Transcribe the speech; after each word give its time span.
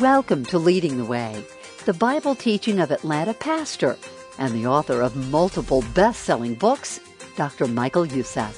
Welcome 0.00 0.44
to 0.44 0.60
Leading 0.60 0.96
the 0.96 1.04
Way, 1.04 1.44
the 1.84 1.92
Bible 1.92 2.36
teaching 2.36 2.78
of 2.78 2.92
Atlanta 2.92 3.34
pastor 3.34 3.96
and 4.38 4.54
the 4.54 4.64
author 4.64 5.02
of 5.02 5.16
multiple 5.28 5.82
best 5.92 6.22
selling 6.22 6.54
books, 6.54 7.00
Dr. 7.34 7.66
Michael 7.66 8.06
Youssef. 8.06 8.54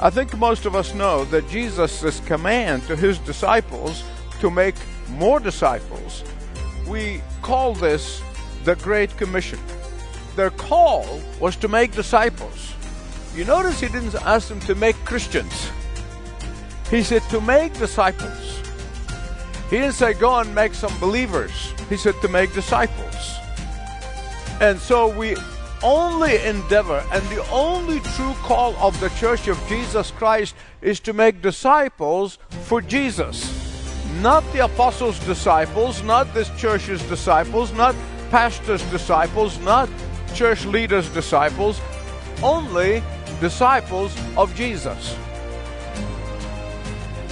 I 0.00 0.10
think 0.10 0.38
most 0.38 0.64
of 0.64 0.76
us 0.76 0.94
know 0.94 1.24
that 1.24 1.48
Jesus' 1.48 2.20
command 2.20 2.84
to 2.84 2.94
his 2.94 3.18
disciples 3.18 4.04
to 4.38 4.48
make 4.48 4.76
more 5.10 5.40
disciples, 5.40 6.22
we 6.86 7.20
call 7.42 7.74
this 7.74 8.22
the 8.62 8.76
Great 8.76 9.16
Commission. 9.16 9.58
Their 10.36 10.50
call 10.50 11.20
was 11.40 11.56
to 11.56 11.66
make 11.66 11.90
disciples. 11.90 12.74
You 13.34 13.44
notice 13.44 13.80
he 13.80 13.88
didn't 13.88 14.14
ask 14.14 14.46
them 14.46 14.60
to 14.60 14.76
make 14.76 14.94
Christians, 15.04 15.68
he 16.90 17.02
said 17.02 17.22
to 17.30 17.40
make 17.40 17.76
disciples. 17.76 18.57
He 19.70 19.76
didn't 19.76 19.94
say 19.94 20.14
go 20.14 20.38
and 20.38 20.54
make 20.54 20.74
some 20.74 20.96
believers. 20.98 21.74
He 21.88 21.96
said 21.96 22.14
to 22.22 22.28
make 22.28 22.54
disciples. 22.54 23.36
And 24.60 24.78
so 24.78 25.08
we 25.08 25.36
only 25.82 26.42
endeavor 26.42 27.04
and 27.12 27.22
the 27.28 27.46
only 27.50 28.00
true 28.00 28.34
call 28.42 28.74
of 28.76 28.98
the 29.00 29.10
Church 29.10 29.46
of 29.46 29.60
Jesus 29.68 30.10
Christ 30.12 30.54
is 30.80 31.00
to 31.00 31.12
make 31.12 31.42
disciples 31.42 32.38
for 32.62 32.80
Jesus. 32.80 33.54
Not 34.22 34.42
the 34.52 34.64
apostles' 34.64 35.18
disciples, 35.20 36.02
not 36.02 36.32
this 36.34 36.50
church's 36.58 37.02
disciples, 37.08 37.72
not 37.72 37.94
pastors' 38.30 38.82
disciples, 38.90 39.58
not 39.60 39.88
church 40.34 40.64
leaders' 40.64 41.08
disciples, 41.10 41.80
only 42.42 43.02
disciples 43.40 44.16
of 44.36 44.54
Jesus. 44.54 45.14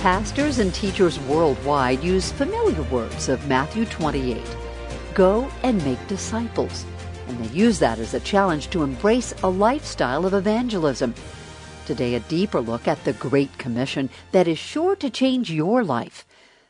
Pastors 0.07 0.61
and 0.61 0.73
teachers 0.73 1.19
worldwide 1.19 2.01
use 2.01 2.31
familiar 2.31 2.81
words 2.93 3.29
of 3.29 3.45
Matthew 3.49 3.85
28 3.87 4.41
Go 5.15 5.51
and 5.65 5.85
make 5.85 6.07
disciples. 6.07 6.85
And 7.27 7.37
they 7.45 7.53
use 7.53 7.81
that 7.81 7.99
as 7.99 8.15
a 8.15 8.21
challenge 8.21 8.71
to 8.71 8.85
embrace 8.85 9.35
a 9.43 9.49
lifestyle 9.49 10.25
of 10.25 10.33
evangelism. 10.33 11.13
Today, 11.87 12.15
a 12.15 12.21
deeper 12.21 12.61
look 12.61 12.87
at 12.87 13.03
the 13.03 13.15
Great 13.15 13.59
Commission 13.59 14.09
that 14.31 14.47
is 14.47 14.61
sure 14.61 14.95
to 14.95 15.11
change 15.11 15.51
your 15.51 15.83
life. 15.83 16.25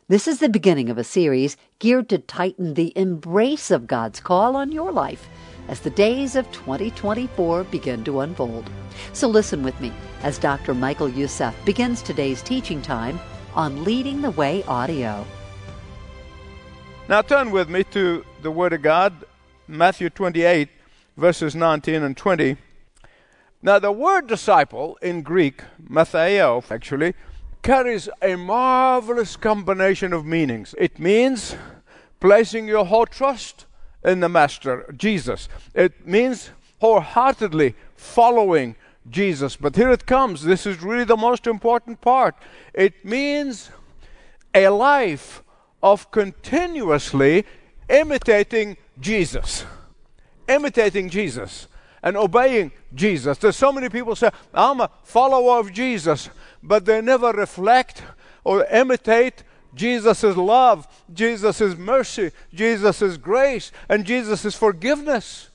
This 0.09 0.27
is 0.27 0.39
the 0.39 0.49
beginning 0.49 0.89
of 0.89 0.97
a 0.97 1.05
series 1.05 1.59
geared 1.79 2.09
to 2.09 2.19
tighten 2.19 2.73
the 2.73 2.91
embrace 2.97 3.71
of 3.71 3.87
God's 3.87 4.19
call 4.19 4.57
on 4.57 4.73
your 4.73 4.93
life 4.93 5.29
as 5.69 5.81
the 5.81 5.91
days 5.91 6.37
of 6.37 6.51
2024 6.53 7.65
begin 7.65 8.05
to 8.05 8.21
unfold. 8.21 8.71
So 9.13 9.29
listen 9.29 9.63
with 9.63 9.81
me 9.81 9.93
as 10.23 10.39
Dr. 10.39 10.75
Michael 10.75 11.09
Youssef 11.09 11.55
begins 11.65 12.03
today's 12.03 12.43
teaching 12.43 12.81
time 12.83 13.21
on 13.55 13.85
Leading 13.85 14.23
the 14.23 14.31
Way 14.31 14.63
audio. 14.65 15.25
Now 17.09 17.23
turn 17.23 17.51
with 17.51 17.69
me 17.69 17.85
to 17.85 18.25
the 18.43 18.51
Word 18.51 18.73
of 18.73 18.83
God, 18.83 19.25
Matthew 19.69 20.11
28, 20.11 20.69
verses 21.17 21.55
19 21.55 22.03
and 22.03 22.17
20. 22.17 22.57
Now, 23.63 23.79
the 23.79 23.91
word 23.91 24.29
disciple 24.29 24.97
in 25.03 25.23
Greek, 25.23 25.63
matheo, 25.83 26.63
actually, 26.71 27.15
carries 27.63 28.09
a 28.23 28.37
marvelous 28.37 29.35
combination 29.35 30.13
of 30.13 30.25
meanings. 30.25 30.75
It 30.79 31.01
means 31.01 31.57
placing 32.21 32.69
your 32.69 32.85
whole 32.85 33.07
trust 33.07 33.66
in 34.07 34.21
the 34.21 34.29
Master, 34.29 34.95
Jesus. 34.97 35.49
It 35.75 36.07
means 36.07 36.51
wholeheartedly 36.81 37.75
following 37.97 38.77
Jesus. 39.11 39.57
But 39.57 39.77
here 39.77 39.91
it 39.91 40.07
comes. 40.07 40.43
This 40.43 40.65
is 40.65 40.81
really 40.83 41.05
the 41.05 41.17
most 41.17 41.47
important 41.47 42.01
part. 42.01 42.37
It 42.73 43.05
means 43.05 43.71
a 44.55 44.69
life 44.69 45.43
of 45.83 46.11
continuously 46.11 47.45
imitating 47.91 48.77
Jesus. 49.01 49.65
Imitating 50.49 51.11
Jesus 51.11 51.67
and 52.03 52.17
obeying 52.17 52.71
Jesus. 52.95 53.39
There's 53.39 53.57
so 53.57 53.73
many 53.73 53.89
people 53.89 54.15
say, 54.15 54.31
I'm 54.55 54.81
a 54.81 54.91
follower 55.03 55.59
of 55.59 55.73
Jesus, 55.73 56.31
but 56.63 56.85
they 56.85 57.01
never 57.01 57.33
reflect 57.33 58.03
or 58.45 58.65
imitate 58.67 59.43
Jesus' 59.77 60.25
love, 60.25 60.89
Jesus' 61.13 61.77
mercy, 61.77 62.33
Jesus' 62.53 63.17
grace, 63.17 63.71
and 63.89 64.05
Jesus' 64.05 64.55
forgiveness. 64.55 65.51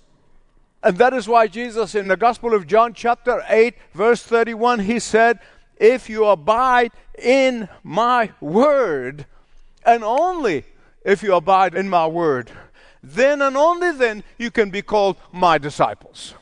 And 0.84 0.98
that 0.98 1.14
is 1.14 1.28
why 1.28 1.48
Jesus, 1.48 1.96
in 1.96 2.08
the 2.08 2.18
Gospel 2.18 2.54
of 2.54 2.68
John, 2.68 2.94
chapter 2.94 3.44
8, 3.48 3.76
verse 3.94 4.24
31, 4.24 4.80
he 4.80 5.00
said, 5.00 5.40
If 5.78 6.10
you 6.10 6.26
abide 6.26 6.92
in 7.22 7.68
my 7.84 8.32
word, 8.40 9.26
and 9.86 10.04
only 10.04 10.66
if 11.04 11.24
you 11.24 11.36
abide 11.36 11.76
in 11.76 11.90
my 11.90 12.08
word, 12.08 12.52
then 13.04 13.42
and 13.42 13.58
only 13.58 13.92
then 13.92 14.24
you 14.38 14.52
can 14.52 14.70
be 14.70 14.82
called 14.82 15.18
my 15.32 15.58
disciples. 15.58 16.36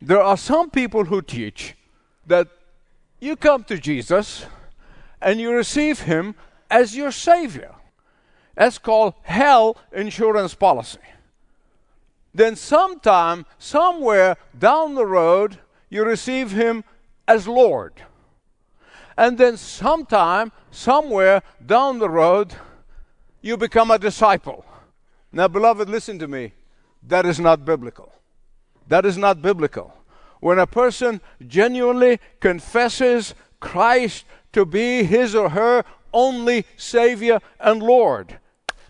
There 0.00 0.22
are 0.22 0.36
some 0.36 0.70
people 0.70 1.04
who 1.04 1.22
teach 1.22 1.74
that 2.26 2.48
you 3.20 3.36
come 3.36 3.64
to 3.64 3.78
Jesus 3.78 4.46
and 5.20 5.40
you 5.40 5.52
receive 5.52 6.00
him 6.00 6.34
as 6.70 6.96
your 6.96 7.10
savior. 7.10 7.74
That's 8.54 8.78
called 8.78 9.14
hell 9.22 9.76
insurance 9.92 10.54
policy. 10.54 10.98
Then, 12.34 12.56
sometime, 12.56 13.46
somewhere 13.58 14.36
down 14.58 14.94
the 14.94 15.06
road, 15.06 15.58
you 15.88 16.04
receive 16.04 16.50
him 16.50 16.84
as 17.26 17.48
Lord. 17.48 17.94
And 19.16 19.38
then, 19.38 19.56
sometime, 19.56 20.52
somewhere 20.70 21.42
down 21.64 21.98
the 21.98 22.10
road, 22.10 22.54
you 23.40 23.56
become 23.56 23.90
a 23.90 23.98
disciple. 23.98 24.64
Now, 25.32 25.48
beloved, 25.48 25.88
listen 25.88 26.18
to 26.18 26.28
me. 26.28 26.52
That 27.02 27.24
is 27.24 27.40
not 27.40 27.64
biblical. 27.64 28.12
That 28.88 29.06
is 29.06 29.16
not 29.16 29.40
biblical. 29.40 29.94
When 30.40 30.58
a 30.58 30.66
person 30.66 31.20
genuinely 31.46 32.20
confesses 32.40 33.34
Christ 33.60 34.24
to 34.56 34.64
be 34.64 35.04
his 35.04 35.34
or 35.34 35.50
her 35.50 35.84
only 36.14 36.64
Savior 36.78 37.40
and 37.60 37.82
Lord. 37.82 38.38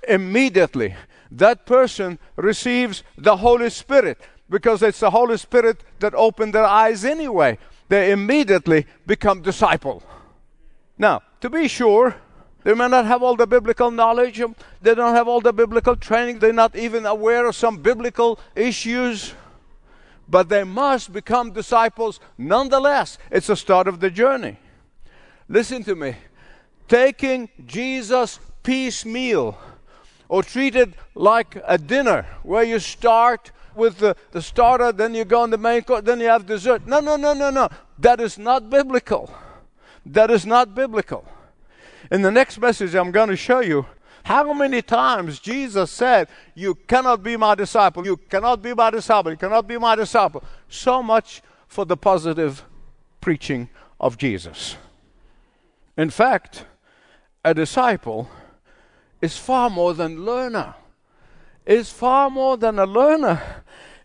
Immediately, 0.07 0.95
that 1.33 1.67
person 1.67 2.21
receives 2.37 3.03
the 3.19 3.39
Holy 3.39 3.69
Spirit 3.71 4.21
because 4.49 4.81
it's 4.81 5.01
the 5.01 5.11
Holy 5.11 5.37
Spirit 5.37 5.83
that 5.99 6.15
opened 6.15 6.55
their 6.55 6.65
eyes 6.65 7.05
anyway. 7.05 7.59
They 7.89 8.13
immediately 8.13 8.87
become 9.09 9.43
disciple. 9.43 10.05
Now, 10.99 11.23
to 11.41 11.51
be 11.51 11.67
sure, 11.67 12.15
they 12.63 12.73
may 12.73 12.87
not 12.87 13.05
have 13.07 13.25
all 13.25 13.35
the 13.35 13.49
biblical 13.49 13.91
knowledge, 13.91 14.41
um, 14.41 14.55
they 14.81 14.95
don't 14.95 15.17
have 15.17 15.27
all 15.27 15.41
the 15.41 15.53
biblical 15.53 15.97
training, 15.97 16.39
they're 16.39 16.53
not 16.53 16.77
even 16.77 17.07
aware 17.07 17.45
of 17.45 17.57
some 17.57 17.79
biblical 17.79 18.39
issues, 18.55 19.35
but 20.29 20.49
they 20.49 20.63
must 20.63 21.13
become 21.13 21.51
disciples 21.51 22.21
nonetheless. 22.39 23.19
It's 23.33 23.49
the 23.49 23.57
start 23.57 23.89
of 23.89 23.99
the 23.99 24.11
journey. 24.11 24.59
Listen 25.49 25.83
to 25.85 25.95
me. 25.95 26.17
Taking 26.89 27.49
Jesus 27.67 28.39
piecemeal 28.63 29.59
or 30.29 30.43
treated 30.43 30.95
like 31.15 31.57
a 31.67 31.79
dinner 31.79 32.27
where 32.43 32.65
you 32.65 32.79
start 32.79 33.53
with 33.75 33.99
the, 33.99 34.17
the 34.33 34.43
starter, 34.43 34.91
then 34.93 35.15
you 35.15 35.25
go 35.25 35.43
on 35.43 35.51
the 35.51 35.59
main 35.59 35.83
course, 35.83 36.03
then 36.03 36.21
you 36.21 36.27
have 36.27 36.47
dessert. 36.47 36.87
No, 36.87 37.01
no, 37.01 37.17
no, 37.17 37.35
no, 37.35 37.51
no. 37.51 37.69
That 37.99 38.21
is 38.21 38.39
not 38.39 38.71
biblical. 38.71 39.33
That 40.05 40.31
is 40.31 40.47
not 40.47 40.75
biblical. 40.75 41.25
In 42.11 42.23
the 42.23 42.31
next 42.31 42.59
message, 42.59 42.95
I'm 42.95 43.11
going 43.11 43.29
to 43.29 43.37
show 43.37 43.61
you 43.61 43.87
how 44.25 44.53
many 44.53 44.83
times 44.83 45.39
Jesus 45.39 45.91
said, 45.91 46.29
You 46.55 46.75
cannot 46.75 47.23
be 47.23 47.37
my 47.37 47.55
disciple, 47.55 48.05
you 48.05 48.17
cannot 48.17 48.63
be 48.63 48.75
my 48.75 48.91
disciple, 48.91 49.31
you 49.31 49.37
cannot 49.37 49.69
be 49.69 49.79
my 49.79 49.95
disciple. 49.95 50.43
So 50.69 51.03
much 51.03 51.43
for 51.69 51.85
the 51.85 51.97
positive 51.97 52.65
preaching 53.21 53.69
of 54.01 54.19
Jesus. 54.19 54.77
In 55.97 56.11
fact, 56.11 56.67
a 57.45 57.55
disciple 57.55 58.29
is 59.21 59.39
far 59.39 59.71
more 59.71 59.95
than 59.95 60.25
learner. 60.25 60.75
Is 61.65 61.91
far 61.91 62.29
more 62.31 62.57
than 62.57 62.79
a 62.79 62.87
learner. 62.87 63.43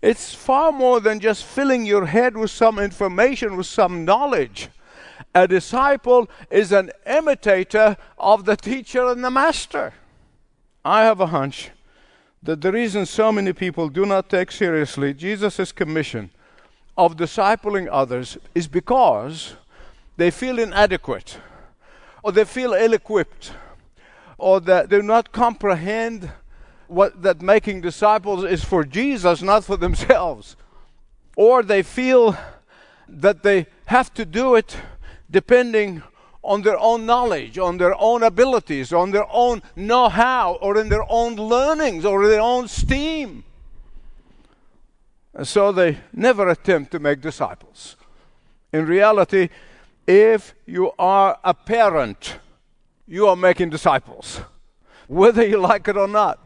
It's 0.02 0.34
far 0.34 0.72
more 0.72 1.00
than 1.00 1.20
just 1.20 1.44
filling 1.44 1.86
your 1.86 2.06
head 2.08 2.36
with 2.36 2.50
some 2.50 2.80
information, 2.80 3.58
with 3.58 3.68
some 3.68 4.06
knowledge. 4.06 4.70
A 5.36 5.48
disciple 5.48 6.30
is 6.50 6.72
an 6.72 6.92
imitator 7.06 7.98
of 8.18 8.46
the 8.46 8.56
teacher 8.56 9.06
and 9.08 9.24
the 9.24 9.30
master. 9.30 9.94
I 10.84 11.04
have 11.04 11.20
a 11.20 11.28
hunch 11.28 11.70
that 12.42 12.62
the 12.62 12.72
reason 12.72 13.06
so 13.06 13.32
many 13.32 13.54
people 13.54 13.90
do 13.90 14.06
not 14.06 14.30
take 14.30 14.52
seriously 14.52 15.14
Jesus' 15.14 15.72
commission 15.72 16.32
of 16.98 17.16
discipling 17.16 17.88
others 17.92 18.38
is 18.56 18.68
because 18.68 19.56
they 20.18 20.32
feel 20.32 20.58
inadequate 20.58 21.38
or 22.24 22.32
they 22.32 22.46
feel 22.46 22.74
ill 22.74 22.94
equipped, 22.94 23.54
or 24.38 24.60
that 24.62 24.90
they 24.90 24.98
do 24.98 25.04
not 25.04 25.32
comprehend 25.32 26.32
what 26.88 27.22
that 27.22 27.42
making 27.42 27.82
disciples 27.82 28.44
is 28.44 28.64
for 28.64 28.84
Jesus, 28.84 29.42
not 29.42 29.64
for 29.64 29.78
themselves, 29.78 30.56
or 31.36 31.64
they 31.64 31.84
feel 31.84 32.38
that 33.08 33.44
they 33.44 33.66
have 33.86 34.14
to 34.14 34.26
do 34.26 34.56
it 34.56 34.78
depending 35.30 36.04
on 36.44 36.64
their 36.64 36.78
own 36.80 37.06
knowledge, 37.06 37.58
on 37.58 37.78
their 37.78 37.96
own 38.00 38.24
abilities, 38.24 38.92
on 38.92 39.12
their 39.12 39.28
own 39.30 39.62
know 39.76 40.10
how, 40.10 40.58
or 40.62 40.78
in 40.78 40.90
their 40.90 41.06
own 41.10 41.36
learnings, 41.36 42.04
or 42.04 42.28
their 42.28 42.42
own 42.42 42.68
steam. 42.68 43.44
And 45.34 45.48
so 45.48 45.72
they 45.72 46.00
never 46.12 46.50
attempt 46.50 46.92
to 46.92 47.00
make 47.00 47.22
disciples. 47.22 47.96
In 48.74 48.86
reality, 48.86 49.50
if 50.08 50.56
you 50.66 50.92
are 50.98 51.38
a 51.44 51.54
parent, 51.54 52.38
you 53.08 53.28
are 53.28 53.36
making 53.36 53.70
disciples, 53.70 54.42
whether 55.08 55.46
you 55.46 55.58
like 55.58 55.88
it 55.88 55.98
or 55.98 56.08
not, 56.08 56.40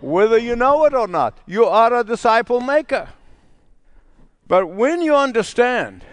whether 0.00 0.38
you 0.38 0.56
know 0.56 0.84
it 0.84 0.94
or 0.94 1.06
not. 1.06 1.38
You 1.46 1.66
are 1.66 1.94
a 1.94 2.04
disciple 2.04 2.60
maker. 2.60 3.08
But 4.46 4.66
when 4.66 5.02
you 5.02 5.14
understand 5.14 6.04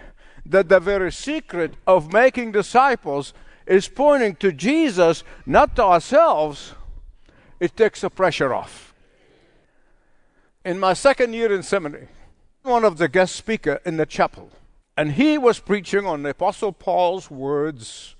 that 0.46 0.68
the 0.68 0.80
very 0.80 1.10
secret 1.10 1.74
of 1.86 2.12
making 2.12 2.52
disciples 2.52 3.34
is 3.66 3.88
pointing 3.88 4.36
to 4.36 4.52
Jesus, 4.52 5.24
not 5.44 5.76
to 5.76 5.82
ourselves, 5.82 6.74
it 7.60 7.76
takes 7.76 8.00
the 8.00 8.10
pressure 8.10 8.54
off. 8.54 8.94
In 10.64 10.78
my 10.78 10.92
second 10.92 11.34
year 11.34 11.52
in 11.52 11.62
seminary, 11.62 12.08
one 12.62 12.84
of 12.84 12.98
the 12.98 13.08
guest 13.08 13.36
speakers 13.36 13.80
in 13.84 13.96
the 13.96 14.06
chapel, 14.06 14.50
and 14.98 15.12
he 15.12 15.38
was 15.38 15.60
preaching 15.60 16.04
on 16.06 16.24
the 16.24 16.30
Apostle 16.30 16.72
Paul's 16.72 17.30
words, 17.30 18.16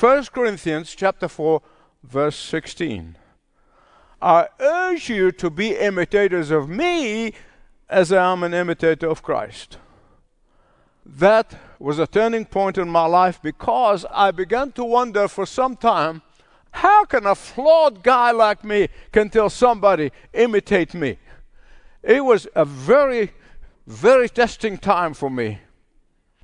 1 0.00 0.24
Corinthians 0.32 0.94
chapter 0.94 1.28
4, 1.28 1.60
verse 2.02 2.36
16. 2.36 3.18
I 4.22 4.48
urge 4.58 5.10
you 5.10 5.30
to 5.32 5.50
be 5.50 5.76
imitators 5.76 6.50
of 6.50 6.66
me 6.66 7.34
as 7.90 8.10
I 8.10 8.32
am 8.32 8.42
an 8.42 8.54
imitator 8.54 9.06
of 9.06 9.22
Christ. 9.22 9.76
That 11.04 11.60
was 11.78 11.98
a 11.98 12.06
turning 12.06 12.46
point 12.46 12.78
in 12.78 12.88
my 12.88 13.04
life 13.04 13.42
because 13.42 14.06
I 14.10 14.30
began 14.30 14.72
to 14.72 14.84
wonder 14.84 15.28
for 15.28 15.44
some 15.44 15.76
time 15.76 16.22
how 16.70 17.04
can 17.04 17.26
a 17.26 17.34
flawed 17.34 18.02
guy 18.02 18.30
like 18.30 18.64
me 18.64 18.88
can 19.12 19.28
tell 19.28 19.50
somebody 19.50 20.10
imitate 20.32 20.94
me 20.94 21.18
it 22.02 22.24
was 22.24 22.48
a 22.54 22.64
very 22.64 23.32
very 23.86 24.30
testing 24.30 24.78
time 24.78 25.12
for 25.12 25.28
me 25.28 25.58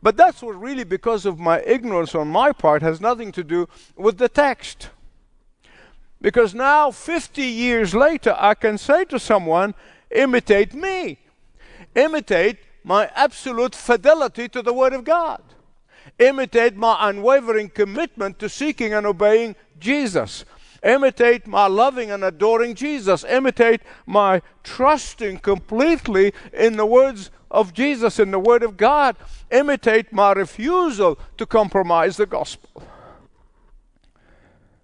but 0.03 0.17
that's 0.17 0.43
what 0.43 0.61
really 0.61 0.85
because 0.85 1.27
of 1.27 1.39
my 1.39 1.61
ignorance 1.63 2.15
on 2.15 2.29
my 2.29 2.53
part 2.53 2.83
has 2.83 3.01
nothing 3.01 3.33
to 3.33 3.45
do 3.45 3.69
with 3.97 4.19
the 4.19 4.29
text 4.29 4.91
because 6.21 6.55
now 6.55 6.91
50 6.91 7.43
years 7.43 7.95
later 7.95 8.37
i 8.39 8.55
can 8.55 8.79
say 8.79 9.05
to 9.05 9.19
someone 9.19 9.75
imitate 10.11 10.75
me 10.75 11.19
imitate 11.95 12.59
my 12.89 13.11
absolute 13.15 13.75
fidelity 13.75 14.49
to 14.49 14.63
the 14.63 14.73
Word 14.73 14.95
of 14.95 15.05
God. 15.05 15.43
Imitate 16.19 16.75
my 16.75 16.97
unwavering 17.01 17.69
commitment 17.69 18.39
to 18.39 18.49
seeking 18.49 18.95
and 18.95 19.07
obeying 19.07 19.55
Jesus. 19.79 20.47
Imitate 20.83 21.47
my 21.47 21.67
loving 21.67 22.11
and 22.11 22.25
adoring 22.25 22.75
Jesus. 22.75 23.25
Imitate 23.25 23.83
my 24.07 24.41
trusting 24.63 25.39
completely 25.39 26.33
in 26.53 26.79
the 26.79 26.87
words 26.87 27.31
of 27.51 27.73
Jesus, 27.73 28.19
in 28.19 28.31
the 28.31 28.39
Word 28.39 28.63
of 28.63 28.77
God. 28.77 29.17
Imitate 29.51 30.13
my 30.13 30.33
refusal 30.33 31.19
to 31.37 31.47
compromise 31.47 32.17
the 32.17 32.27
gospel. 32.27 32.83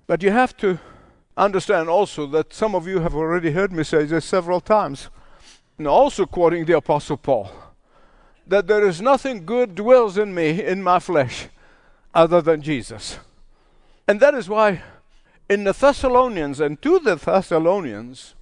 But 0.06 0.22
you 0.22 0.30
have 0.30 0.56
to 0.58 0.78
understand 1.36 1.88
also 1.88 2.26
that 2.28 2.52
some 2.52 2.74
of 2.74 2.86
you 2.86 3.00
have 3.00 3.14
already 3.14 3.50
heard 3.50 3.72
me 3.72 3.84
say 3.84 4.04
this 4.04 4.24
several 4.24 4.60
times, 4.60 5.08
and 5.78 5.86
also 5.86 6.26
quoting 6.26 6.64
the 6.64 6.76
Apostle 6.76 7.16
Paul 7.16 7.50
that 8.46 8.66
there 8.66 8.86
is 8.86 9.00
nothing 9.00 9.46
good 9.46 9.74
dwells 9.74 10.18
in 10.18 10.34
me, 10.34 10.62
in 10.62 10.82
my 10.82 10.98
flesh, 10.98 11.48
other 12.14 12.42
than 12.42 12.62
Jesus. 12.62 13.18
And 14.06 14.20
that 14.20 14.34
is 14.34 14.48
why 14.48 14.82
in 15.48 15.64
the 15.64 15.72
Thessalonians 15.72 16.60
and 16.60 16.80
to 16.82 16.98
the 16.98 17.16
Thessalonians, 17.16 18.34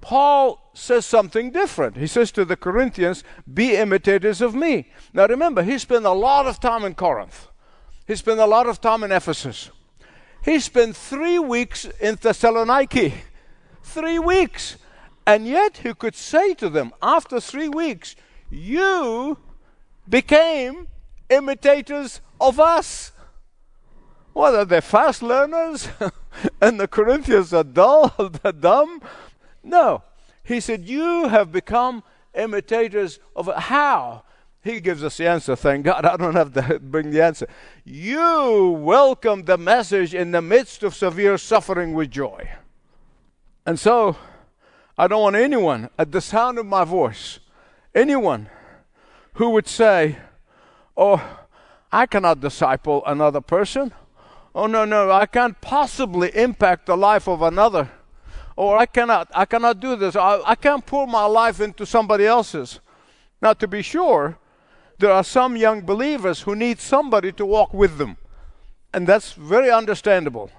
Paul 0.00 0.70
says 0.74 1.04
something 1.04 1.50
different. 1.50 1.96
He 1.96 2.06
says 2.06 2.30
to 2.32 2.44
the 2.44 2.56
Corinthians, 2.56 3.24
Be 3.52 3.76
imitators 3.76 4.40
of 4.40 4.54
me. 4.54 4.90
Now 5.12 5.26
remember, 5.26 5.62
he 5.62 5.78
spent 5.78 6.04
a 6.04 6.12
lot 6.12 6.46
of 6.46 6.60
time 6.60 6.84
in 6.84 6.94
Corinth, 6.94 7.48
he 8.06 8.14
spent 8.16 8.40
a 8.40 8.46
lot 8.46 8.68
of 8.68 8.80
time 8.80 9.02
in 9.04 9.12
Ephesus. 9.12 9.70
He 10.44 10.60
spent 10.60 10.96
three 10.96 11.38
weeks 11.38 11.84
in 12.00 12.16
Thessaloniki. 12.16 13.12
Three 13.82 14.18
weeks. 14.18 14.76
And 15.26 15.46
yet 15.46 15.78
he 15.78 15.92
could 15.92 16.14
say 16.14 16.54
to 16.54 16.70
them, 16.70 16.92
after 17.02 17.40
three 17.40 17.68
weeks, 17.68 18.16
you 18.50 19.36
became 20.08 20.88
imitators 21.28 22.20
of 22.40 22.58
us. 22.58 23.12
What 24.32 24.54
are 24.54 24.64
they 24.64 24.80
fast 24.80 25.22
learners? 25.22 25.88
and 26.60 26.80
the 26.80 26.88
Corinthians 26.88 27.52
are 27.52 27.64
dull, 27.64 28.14
they're 28.42 28.52
dumb? 28.52 29.02
No. 29.62 30.02
He 30.42 30.60
said, 30.60 30.84
You 30.84 31.28
have 31.28 31.52
become 31.52 32.02
imitators 32.34 33.18
of 33.34 33.52
how? 33.54 34.24
He 34.62 34.80
gives 34.80 35.04
us 35.04 35.16
the 35.16 35.28
answer. 35.28 35.56
Thank 35.56 35.84
God. 35.84 36.04
I 36.04 36.16
don't 36.16 36.34
have 36.34 36.52
to 36.54 36.78
bring 36.78 37.10
the 37.10 37.22
answer. 37.22 37.48
You 37.84 38.76
welcome 38.78 39.44
the 39.44 39.58
message 39.58 40.14
in 40.14 40.32
the 40.32 40.42
midst 40.42 40.82
of 40.82 40.94
severe 40.94 41.38
suffering 41.38 41.94
with 41.94 42.10
joy. 42.10 42.50
And 43.64 43.78
so, 43.78 44.16
I 44.96 45.06
don't 45.06 45.22
want 45.22 45.36
anyone 45.36 45.90
at 45.98 46.12
the 46.12 46.20
sound 46.20 46.58
of 46.58 46.66
my 46.66 46.84
voice 46.84 47.40
anyone 47.94 48.48
who 49.34 49.50
would 49.50 49.66
say, 49.66 50.18
Oh, 50.96 51.22
I 51.92 52.06
cannot 52.06 52.40
disciple 52.40 53.02
another 53.06 53.40
person. 53.40 53.92
Oh, 54.54 54.66
no, 54.66 54.84
no, 54.84 55.10
I 55.10 55.26
can't 55.26 55.60
possibly 55.60 56.34
impact 56.36 56.86
the 56.86 56.96
life 56.96 57.28
of 57.28 57.42
another. 57.42 57.90
Or 58.58 58.76
I 58.76 58.86
cannot, 58.86 59.30
I 59.32 59.44
cannot 59.44 59.78
do 59.78 59.94
this. 59.94 60.16
I, 60.16 60.40
I 60.44 60.56
can't 60.56 60.84
pour 60.84 61.06
my 61.06 61.24
life 61.26 61.60
into 61.60 61.86
somebody 61.86 62.26
else's. 62.26 62.80
Now, 63.40 63.52
to 63.52 63.68
be 63.68 63.82
sure, 63.82 64.36
there 64.98 65.12
are 65.12 65.22
some 65.22 65.56
young 65.56 65.82
believers 65.82 66.40
who 66.40 66.56
need 66.56 66.80
somebody 66.80 67.30
to 67.30 67.46
walk 67.46 67.72
with 67.72 67.98
them. 67.98 68.16
And 68.92 69.06
that's 69.06 69.30
very 69.32 69.70
understandable. 69.70 70.50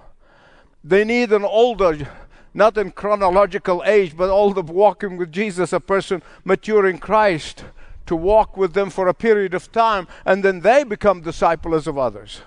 They 0.82 1.04
need 1.04 1.30
an 1.30 1.44
older 1.44 2.08
not 2.54 2.78
in 2.78 2.92
chronological 2.92 3.82
age, 3.84 4.16
but 4.16 4.28
the 4.54 4.62
walking 4.62 5.18
with 5.18 5.30
Jesus, 5.30 5.70
a 5.74 5.78
person 5.78 6.22
mature 6.42 6.86
in 6.86 6.96
Christ, 6.96 7.66
to 8.06 8.16
walk 8.16 8.56
with 8.56 8.72
them 8.72 8.88
for 8.88 9.08
a 9.08 9.14
period 9.14 9.52
of 9.52 9.70
time, 9.72 10.08
and 10.24 10.42
then 10.42 10.60
they 10.60 10.84
become 10.84 11.20
disciples 11.20 11.86
of 11.86 11.98
others. 11.98 12.40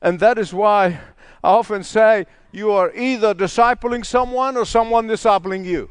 And 0.00 0.20
that 0.20 0.38
is 0.38 0.54
why 0.54 1.00
I 1.42 1.50
often 1.50 1.82
say 1.82 2.26
you 2.52 2.72
are 2.72 2.92
either 2.94 3.34
discipling 3.34 4.04
someone 4.04 4.56
or 4.56 4.64
someone 4.64 5.08
discipling 5.08 5.64
you. 5.64 5.90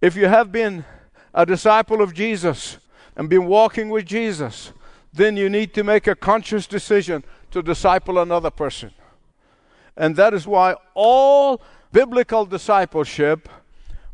If 0.00 0.16
you 0.16 0.26
have 0.26 0.52
been 0.52 0.84
a 1.32 1.44
disciple 1.44 2.00
of 2.00 2.14
Jesus 2.14 2.78
and 3.16 3.28
been 3.28 3.46
walking 3.46 3.88
with 3.90 4.06
Jesus, 4.06 4.72
then 5.12 5.36
you 5.36 5.48
need 5.48 5.74
to 5.74 5.84
make 5.84 6.06
a 6.06 6.14
conscious 6.14 6.66
decision 6.66 7.24
to 7.50 7.62
disciple 7.62 8.18
another 8.18 8.50
person. 8.50 8.92
And 9.96 10.16
that 10.16 10.34
is 10.34 10.46
why 10.46 10.76
all 10.94 11.62
biblical 11.92 12.44
discipleship 12.44 13.48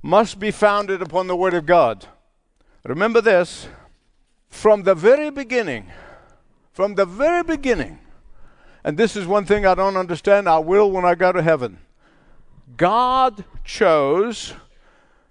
must 0.02 0.38
be 0.38 0.50
founded 0.50 1.00
upon 1.02 1.26
the 1.26 1.36
Word 1.36 1.54
of 1.54 1.66
God. 1.66 2.06
Remember 2.84 3.20
this 3.20 3.68
from 4.48 4.82
the 4.82 4.94
very 4.94 5.30
beginning, 5.30 5.86
from 6.72 6.94
the 6.94 7.06
very 7.06 7.42
beginning, 7.42 7.98
and 8.84 8.96
this 8.96 9.16
is 9.16 9.26
one 9.26 9.44
thing 9.44 9.66
I 9.66 9.75
don't 9.75 9.96
understand, 9.96 10.49
I 10.49 10.58
will 10.58 10.90
when 10.90 11.04
I 11.04 11.14
go 11.14 11.32
to 11.32 11.42
heaven. 11.42 11.78
God 12.76 13.44
chose 13.64 14.54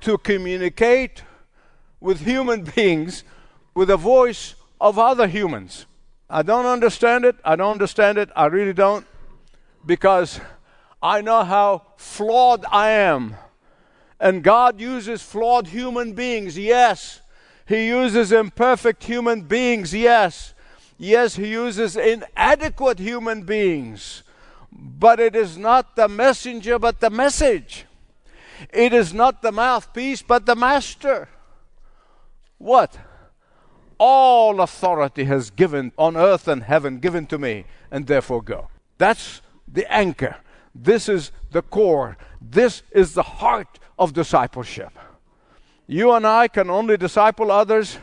to 0.02 0.18
communicate 0.18 1.24
with 2.00 2.22
human 2.22 2.64
beings 2.76 3.24
with 3.74 3.88
the 3.88 3.98
voice 3.98 4.56
of 4.80 5.00
other 5.00 5.28
humans. 5.28 5.86
I 6.30 6.44
don't 6.44 6.66
understand 6.66 7.26
it. 7.26 7.36
I 7.44 7.56
don't 7.56 7.72
understand 7.72 8.18
it. 8.18 8.30
I 8.36 8.46
really 8.46 8.74
don't. 8.74 9.06
Because 9.86 10.40
I 11.02 11.22
know 11.22 11.44
how 11.44 11.84
flawed 11.98 12.66
I 12.70 12.90
am. 12.90 13.36
And 14.20 14.44
God 14.44 14.80
uses 14.82 15.22
flawed 15.22 15.68
human 15.68 16.14
beings, 16.14 16.58
yes. 16.58 17.22
He 17.66 17.88
uses 17.88 18.32
imperfect 18.32 19.04
human 19.04 19.44
beings, 19.44 19.94
yes. 19.94 20.54
Yes, 21.00 21.38
He 21.38 21.48
uses 21.48 21.96
inadequate 21.96 23.00
human 23.00 23.44
beings. 23.44 24.22
But 24.72 25.20
it 25.20 25.36
is 25.36 25.58
not 25.58 25.96
the 25.96 26.08
messenger, 26.08 26.78
but 26.78 27.00
the 27.00 27.10
message. 27.10 27.86
It 28.72 28.94
is 28.94 29.14
not 29.14 29.42
the 29.42 29.52
mouthpiece, 29.52 30.22
but 30.22 30.46
the 30.46 30.56
master. 30.56 31.30
What? 32.58 32.98
All 33.98 34.62
authority 34.62 35.24
has 35.24 35.50
given 35.50 35.94
on 35.98 36.16
earth 36.16 36.48
and 36.48 36.64
heaven 36.64 37.00
given 37.00 37.26
to 37.28 37.38
me, 37.38 37.66
and 37.90 38.06
therefore 38.06 38.42
go. 38.42 38.68
That's 38.98 39.42
the 39.68 39.92
anchor. 39.92 40.36
This 40.76 41.10
is 41.10 41.32
the 41.52 41.62
core. 41.62 42.18
This 42.42 42.84
is 42.92 43.14
the 43.14 43.24
heart 43.24 43.80
of 43.98 44.14
discipleship. 44.14 44.92
You 45.88 46.12
and 46.12 46.28
I 46.28 46.50
can 46.50 46.70
only 46.70 46.98
disciple 46.98 47.52
others 47.52 47.98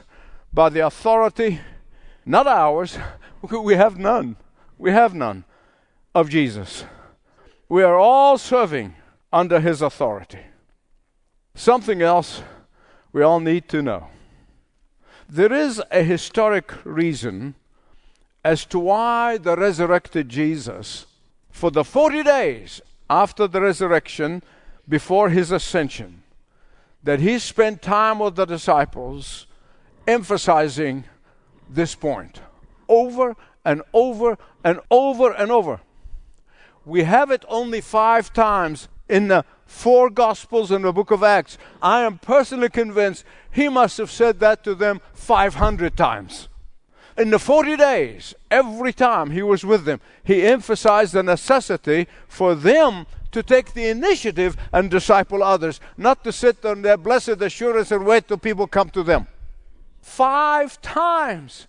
by 0.52 0.70
the 0.70 0.80
authority, 0.80 1.60
not 2.26 2.46
ours. 2.46 2.98
We 3.50 3.74
have 3.74 3.96
none. 3.96 4.36
We 4.76 4.90
have 4.90 5.14
none. 5.14 5.44
of 6.16 6.30
Jesus. 6.30 6.84
We 7.68 7.82
are 7.82 7.98
all 7.98 8.38
serving 8.38 8.94
under 9.32 9.60
his 9.60 9.82
authority. 9.82 10.40
Something 11.54 12.00
else 12.00 12.42
we 13.12 13.22
all 13.22 13.38
need 13.38 13.68
to 13.68 13.82
know. 13.82 14.08
There 15.28 15.52
is 15.52 15.82
a 15.90 16.02
historic 16.02 16.72
reason 16.84 17.54
as 18.42 18.64
to 18.66 18.78
why 18.78 19.36
the 19.36 19.56
resurrected 19.56 20.28
Jesus, 20.28 21.06
for 21.50 21.70
the 21.70 21.84
40 21.84 22.22
days 22.22 22.80
after 23.10 23.46
the 23.46 23.60
resurrection, 23.60 24.42
before 24.88 25.28
his 25.28 25.50
ascension, 25.50 26.22
that 27.02 27.20
he 27.20 27.38
spent 27.38 27.82
time 27.82 28.20
with 28.20 28.36
the 28.36 28.46
disciples 28.46 29.46
emphasizing 30.06 31.04
this 31.68 31.94
point 31.94 32.40
over 32.88 33.34
and 33.64 33.82
over 33.92 34.38
and 34.64 34.80
over 34.90 35.32
and 35.32 35.50
over. 35.50 35.80
We 36.84 37.02
have 37.02 37.30
it 37.30 37.44
only 37.48 37.80
five 37.80 38.32
times 38.32 38.88
in 39.08 39.28
the 39.28 39.44
four 39.66 40.08
Gospels 40.08 40.70
in 40.70 40.82
the 40.82 40.92
book 40.92 41.10
of 41.10 41.22
Acts. 41.22 41.58
I 41.82 42.02
am 42.02 42.18
personally 42.18 42.68
convinced 42.68 43.24
he 43.50 43.68
must 43.68 43.98
have 43.98 44.10
said 44.10 44.38
that 44.40 44.62
to 44.64 44.74
them 44.74 45.00
500 45.14 45.96
times. 45.96 46.48
In 47.18 47.30
the 47.30 47.38
40 47.38 47.76
days, 47.76 48.34
every 48.50 48.92
time 48.92 49.30
he 49.30 49.42
was 49.42 49.64
with 49.64 49.84
them, 49.84 50.00
he 50.22 50.46
emphasized 50.46 51.14
the 51.14 51.22
necessity 51.22 52.06
for 52.28 52.54
them 52.54 53.06
to 53.32 53.42
take 53.42 53.72
the 53.72 53.88
initiative 53.88 54.56
and 54.72 54.90
disciple 54.90 55.42
others, 55.42 55.80
not 55.96 56.22
to 56.24 56.32
sit 56.32 56.64
on 56.64 56.82
their 56.82 56.96
blessed 56.96 57.40
assurance 57.40 57.90
and 57.90 58.04
wait 58.06 58.28
till 58.28 58.38
people 58.38 58.66
come 58.66 58.90
to 58.90 59.02
them. 59.02 59.26
Five 60.06 60.80
times. 60.80 61.66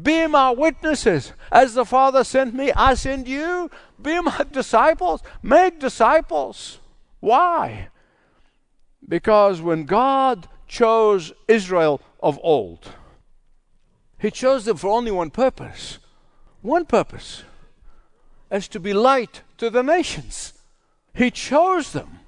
Be 0.00 0.26
my 0.26 0.50
witnesses. 0.50 1.32
As 1.50 1.72
the 1.72 1.86
Father 1.86 2.22
sent 2.22 2.54
me, 2.54 2.70
I 2.76 2.92
send 2.92 3.26
you. 3.26 3.70
Be 4.00 4.20
my 4.20 4.44
disciples. 4.52 5.22
Make 5.42 5.80
disciples. 5.80 6.78
Why? 7.20 7.88
Because 9.08 9.62
when 9.62 9.84
God 9.84 10.48
chose 10.68 11.32
Israel 11.48 12.02
of 12.22 12.38
old, 12.42 12.90
He 14.18 14.30
chose 14.30 14.66
them 14.66 14.76
for 14.76 14.88
only 14.88 15.10
one 15.10 15.30
purpose. 15.30 15.98
One 16.60 16.84
purpose. 16.84 17.42
As 18.50 18.68
to 18.68 18.78
be 18.78 18.92
light 18.92 19.40
to 19.56 19.70
the 19.70 19.82
nations. 19.82 20.52
He 21.14 21.30
chose 21.30 21.92
them 21.92 22.20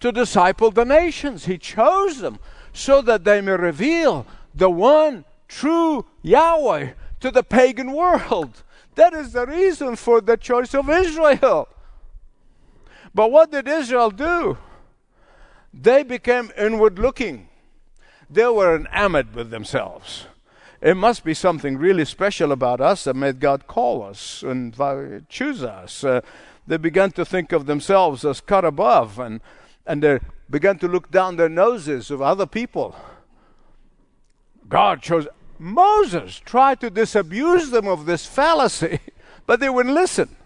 to 0.00 0.10
disciple 0.10 0.70
the 0.70 0.86
nations. 0.86 1.44
He 1.44 1.58
chose 1.58 2.20
them 2.20 2.38
so 2.72 3.02
that 3.02 3.24
they 3.24 3.42
may 3.42 3.52
reveal 3.52 4.26
the 4.58 4.68
one 4.68 5.24
true 5.46 6.04
Yahweh 6.22 6.90
to 7.20 7.30
the 7.30 7.42
pagan 7.42 7.92
world. 7.92 8.62
That 8.96 9.14
is 9.14 9.32
the 9.32 9.46
reason 9.46 9.94
for 9.94 10.20
the 10.20 10.36
choice 10.36 10.74
of 10.74 10.90
Israel. 10.90 11.68
But 13.14 13.30
what 13.30 13.52
did 13.52 13.68
Israel 13.68 14.10
do? 14.10 14.58
They 15.72 16.02
became 16.02 16.50
inward 16.58 16.98
looking. 16.98 17.48
They 18.28 18.46
were 18.46 18.74
enamored 18.74 19.34
with 19.34 19.50
themselves. 19.50 20.26
It 20.80 20.96
must 20.96 21.24
be 21.24 21.34
something 21.34 21.78
really 21.78 22.04
special 22.04 22.52
about 22.52 22.80
us 22.80 23.04
that 23.04 23.14
made 23.14 23.40
God 23.40 23.66
call 23.66 24.02
us 24.02 24.42
and 24.42 24.74
choose 25.28 25.62
us. 25.62 26.04
Uh, 26.04 26.20
they 26.66 26.76
began 26.76 27.12
to 27.12 27.24
think 27.24 27.52
of 27.52 27.66
themselves 27.66 28.24
as 28.24 28.40
cut 28.40 28.64
above 28.64 29.18
and, 29.18 29.40
and 29.86 30.02
they 30.02 30.18
began 30.50 30.78
to 30.78 30.88
look 30.88 31.10
down 31.10 31.36
their 31.36 31.48
noses 31.48 32.10
of 32.10 32.20
other 32.20 32.46
people. 32.46 32.96
God 34.68 35.02
chose 35.02 35.26
Moses, 35.58 36.40
tried 36.44 36.80
to 36.80 36.90
disabuse 36.90 37.70
them 37.70 37.88
of 37.88 38.06
this 38.06 38.26
fallacy, 38.26 39.00
but 39.46 39.60
they 39.60 39.68
wouldn't 39.68 39.94
listen. 39.94 40.36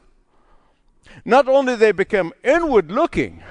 Not 1.25 1.49
only 1.49 1.77
they 1.77 1.93
became 1.93 2.33
inward 2.43 2.91
looking, 2.91 3.43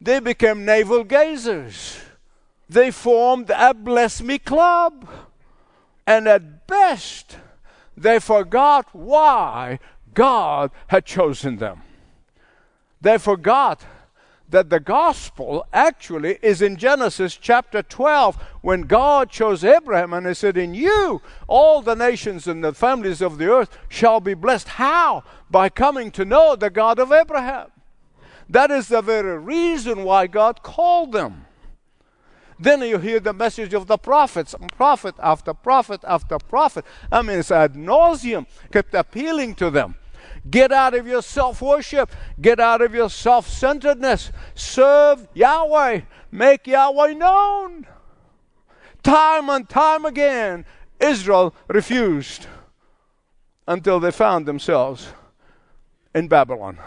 they 0.00 0.20
became 0.20 0.64
navel 0.64 1.04
gazers. 1.04 2.00
They 2.68 2.90
formed 2.90 3.50
a 3.50 3.74
bless 3.74 4.22
me 4.22 4.38
club. 4.38 5.08
And 6.06 6.28
at 6.28 6.66
best, 6.66 7.38
they 7.96 8.18
forgot 8.20 8.88
why 8.92 9.78
God 10.12 10.70
had 10.88 11.04
chosen 11.04 11.56
them. 11.56 11.82
They 13.00 13.18
forgot 13.18 13.84
that 14.48 14.70
the 14.70 14.80
gospel 14.80 15.66
actually 15.72 16.38
is 16.42 16.62
in 16.62 16.76
Genesis 16.76 17.36
chapter 17.36 17.82
12 17.82 18.36
when 18.60 18.82
God 18.82 19.30
chose 19.30 19.64
Abraham 19.64 20.12
and 20.12 20.26
he 20.26 20.34
said, 20.34 20.56
In 20.56 20.74
you 20.74 21.22
all 21.46 21.82
the 21.82 21.94
nations 21.94 22.46
and 22.46 22.62
the 22.62 22.72
families 22.72 23.20
of 23.20 23.38
the 23.38 23.50
earth 23.50 23.76
shall 23.88 24.20
be 24.20 24.34
blessed. 24.34 24.68
How? 24.68 25.24
By 25.50 25.68
coming 25.68 26.10
to 26.12 26.24
know 26.24 26.56
the 26.56 26.70
God 26.70 26.98
of 26.98 27.12
Abraham. 27.12 27.70
That 28.48 28.70
is 28.70 28.88
the 28.88 29.02
very 29.02 29.38
reason 29.38 30.04
why 30.04 30.26
God 30.26 30.62
called 30.62 31.12
them. 31.12 31.46
Then 32.58 32.82
you 32.82 32.98
hear 32.98 33.18
the 33.18 33.32
message 33.32 33.74
of 33.74 33.86
the 33.86 33.98
prophets, 33.98 34.54
prophet 34.76 35.14
after 35.18 35.52
prophet 35.52 36.00
after 36.04 36.38
prophet. 36.38 36.84
I 37.10 37.22
mean, 37.22 37.40
it's 37.40 37.50
ad 37.50 37.74
nauseum, 37.74 38.46
kept 38.70 38.94
appealing 38.94 39.56
to 39.56 39.70
them. 39.70 39.96
Get 40.48 40.72
out 40.72 40.94
of 40.94 41.06
your 41.06 41.22
self 41.22 41.62
worship. 41.62 42.10
Get 42.40 42.60
out 42.60 42.82
of 42.82 42.94
your 42.94 43.08
self 43.08 43.48
centeredness. 43.48 44.30
Serve 44.54 45.26
Yahweh. 45.34 46.02
Make 46.30 46.66
Yahweh 46.66 47.14
known. 47.14 47.86
Time 49.02 49.48
and 49.50 49.68
time 49.68 50.04
again, 50.04 50.64
Israel 50.98 51.54
refused 51.68 52.46
until 53.68 54.00
they 54.00 54.10
found 54.10 54.46
themselves 54.46 55.08
in 56.14 56.28
Babylon, 56.28 56.78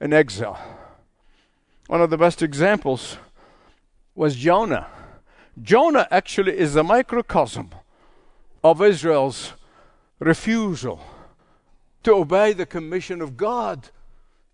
in 0.00 0.12
exile. 0.12 0.60
One 1.86 2.00
of 2.00 2.10
the 2.10 2.18
best 2.18 2.42
examples 2.42 3.18
was 4.14 4.36
Jonah. 4.36 4.86
Jonah 5.60 6.08
actually 6.10 6.58
is 6.58 6.76
a 6.76 6.82
microcosm 6.82 7.70
of 8.64 8.80
Israel's 8.80 9.52
refusal 10.18 11.00
to 12.02 12.14
obey 12.14 12.52
the 12.52 12.66
commission 12.66 13.20
of 13.20 13.36
God, 13.36 13.90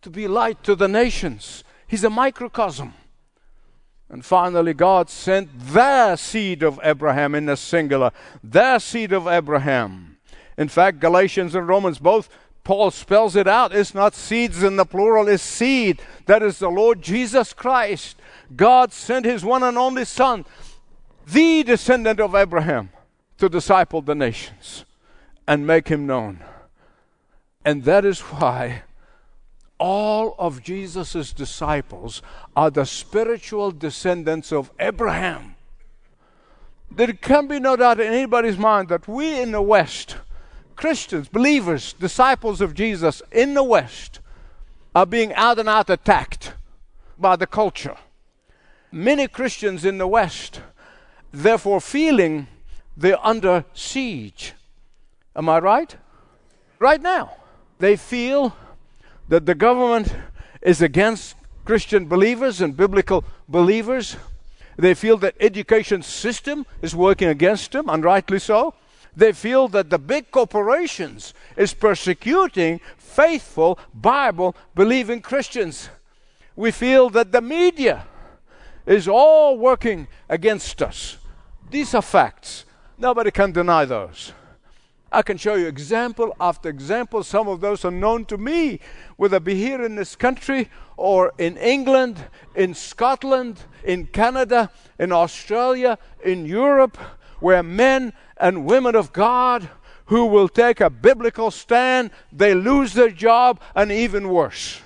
to 0.03 0.11
be 0.11 0.29
light 0.29 0.63
to 0.65 0.75
the 0.75 0.89
nations. 0.89 1.65
He's 1.87 2.05
a 2.05 2.11
microcosm. 2.11 2.95
And 4.11 4.25
finally, 4.25 4.73
God 4.73 5.11
sent 5.11 5.51
their 5.59 6.17
seed 6.17 6.63
of 6.63 6.81
Abraham 6.83 7.35
in 7.35 7.47
the 7.47 7.57
singular, 7.57 8.11
their 8.43 8.81
seed 8.81 9.13
of 9.13 9.27
Abraham. 9.27 10.17
In 10.57 10.69
fact, 10.69 10.99
Galatians 10.99 11.55
and 11.55 11.69
Romans 11.69 11.99
both, 11.99 12.29
Paul 12.65 12.91
spells 12.91 13.37
it 13.37 13.47
out. 13.47 13.75
It's 13.75 13.95
not 13.95 14.15
seeds 14.15 14.63
in 14.63 14.77
the 14.77 14.87
plural, 14.87 15.29
it's 15.29 15.43
seed. 15.43 16.01
That 16.27 16.43
is 16.43 16.59
the 16.59 16.71
Lord 16.71 17.03
Jesus 17.03 17.53
Christ. 17.53 18.17
God 18.57 18.93
sent 18.93 19.27
his 19.27 19.45
one 19.45 19.63
and 19.63 19.77
only 19.77 20.05
Son, 20.05 20.45
the 21.27 21.63
descendant 21.63 22.19
of 22.19 22.35
Abraham, 22.35 22.91
to 23.37 23.49
disciple 23.49 24.01
the 24.01 24.15
nations 24.15 24.85
and 25.47 25.67
make 25.67 25.89
him 25.89 26.07
known. 26.07 26.43
And 27.69 27.85
that 27.85 28.07
is 28.07 28.21
why 28.21 28.85
all 29.79 30.35
of 30.39 30.63
Jesus' 30.63 31.35
disciples 31.35 32.23
are 32.57 32.71
the 32.71 32.87
spiritual 32.87 33.73
descendants 33.73 34.53
of 34.53 34.71
Abraham. 34.81 35.55
There 36.91 37.13
can 37.13 37.47
be 37.47 37.61
no 37.61 37.77
doubt 37.77 38.01
in 38.01 38.11
anybody's 38.11 38.57
mind 38.57 38.89
that 38.89 39.07
we 39.07 39.39
in 39.39 39.53
the 39.53 39.61
West, 39.61 40.17
Christians, 40.77 41.29
believers, 41.29 41.93
disciples 41.93 42.63
of 42.63 42.73
Jesus 42.73 43.21
in 43.31 43.53
the 43.53 43.63
West, 43.63 44.21
are 44.95 45.05
being 45.05 45.35
out 45.35 45.59
and 45.59 45.69
out 45.69 45.91
attacked 45.91 46.55
by 47.19 47.37
the 47.37 47.47
culture. 47.47 47.99
Many 48.91 49.29
Christians 49.29 49.85
in 49.85 49.99
the 49.99 50.09
West, 50.09 50.63
therefore, 51.33 51.83
feeling 51.83 52.47
they're 52.97 53.23
under 53.23 53.67
siege. 53.75 54.55
Am 55.37 55.51
I 55.51 55.59
right? 55.59 55.95
Right 56.79 57.03
now 57.03 57.38
they 57.79 57.97
feel 57.97 58.55
that 59.29 59.47
the 59.47 59.55
government 59.55 60.15
is 60.63 60.83
against 60.83 61.37
Christian 61.65 62.07
believers 62.07 62.61
and 62.61 62.77
biblical 62.77 63.25
believers. 63.49 64.17
They 64.77 64.95
feel 64.95 65.17
that 65.19 65.35
education 65.41 66.03
system 66.03 66.65
is 66.83 66.95
working 66.95 67.29
against 67.29 67.73
them, 67.73 67.89
and 67.89 68.05
rightly 68.05 68.39
so. 68.39 68.75
They 69.17 69.33
feel 69.33 69.69
that 69.69 69.91
the 69.91 69.99
big 69.99 70.31
corporations 70.31 71.35
is 71.57 71.75
persecuting 71.75 72.81
faithful 72.97 73.79
Bible 73.93 74.55
believing 74.75 75.21
Christians. 75.21 75.89
We 76.55 76.71
feel 76.71 77.11
that 77.11 77.33
the 77.33 77.41
media 77.41 78.07
is 78.87 79.09
all 79.09 79.59
working 79.59 80.07
against 80.29 80.81
us. 80.83 81.19
These 81.71 81.95
are 81.95 82.03
facts. 82.03 82.65
Nobody 82.97 83.31
can 83.31 83.53
deny 83.53 83.85
those. 83.85 84.33
I 85.11 85.23
can 85.23 85.39
show 85.39 85.55
you 85.55 85.67
example 85.67 86.35
after 86.39 86.69
example. 86.69 87.23
Some 87.23 87.49
of 87.49 87.61
those 87.61 87.85
are 87.85 87.91
known 87.91 88.27
to 88.27 88.37
me, 88.37 88.81
whether 89.17 89.41
be 89.41 89.55
here 89.55 89.83
in 89.83 89.95
this 89.95 90.15
country 90.15 90.69
or 90.97 91.33
in 91.39 91.57
England, 91.57 92.27
in 92.55 92.75
Scotland, 92.75 93.61
in 93.85 94.07
Canada, 94.07 94.71
in 94.99 95.13
Australia, 95.13 95.99
in 96.23 96.45
Europe, 96.45 96.99
where 97.41 97.63
men 97.63 98.13
and 98.37 98.67
women 98.67 98.95
of 98.95 99.13
God 99.13 99.71
who 100.07 100.27
will 100.27 100.49
take 100.49 100.81
a 100.81 100.91
biblical 100.91 101.51
stand, 101.51 102.11
they 102.33 102.55
lose 102.55 102.95
their 102.95 103.11
job, 103.11 103.61
and 103.75 103.93
even 103.93 104.29
worse. 104.29 104.81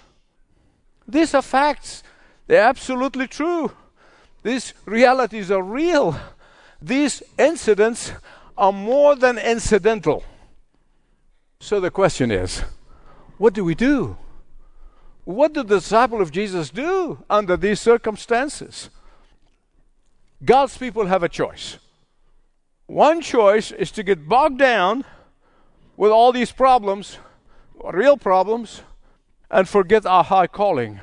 These 1.06 1.34
are 1.34 1.42
facts. 1.42 2.02
They're 2.48 2.62
absolutely 2.62 3.28
true. 3.28 3.72
These 4.42 4.74
realities 4.84 5.50
are 5.50 5.62
real. 5.62 6.18
These 6.80 7.22
incidents 7.38 8.12
are 8.56 8.72
more 8.72 9.16
than 9.16 9.38
incidental. 9.38 10.24
So 11.60 11.80
the 11.80 11.90
question 11.90 12.30
is 12.30 12.62
what 13.38 13.54
do 13.54 13.64
we 13.64 13.74
do? 13.74 14.16
What 15.24 15.52
did 15.52 15.68
the 15.68 15.76
disciple 15.76 16.20
of 16.20 16.32
Jesus 16.32 16.70
do 16.70 17.24
under 17.30 17.56
these 17.56 17.80
circumstances? 17.80 18.90
God's 20.44 20.76
people 20.76 21.06
have 21.06 21.22
a 21.22 21.28
choice. 21.28 21.78
One 22.86 23.20
choice 23.20 23.70
is 23.70 23.92
to 23.92 24.02
get 24.02 24.28
bogged 24.28 24.58
down 24.58 25.04
with 25.96 26.10
all 26.10 26.32
these 26.32 26.50
problems, 26.50 27.18
real 27.92 28.16
problems, 28.16 28.82
and 29.50 29.68
forget 29.68 30.04
our 30.04 30.24
high 30.24 30.48
calling 30.48 31.00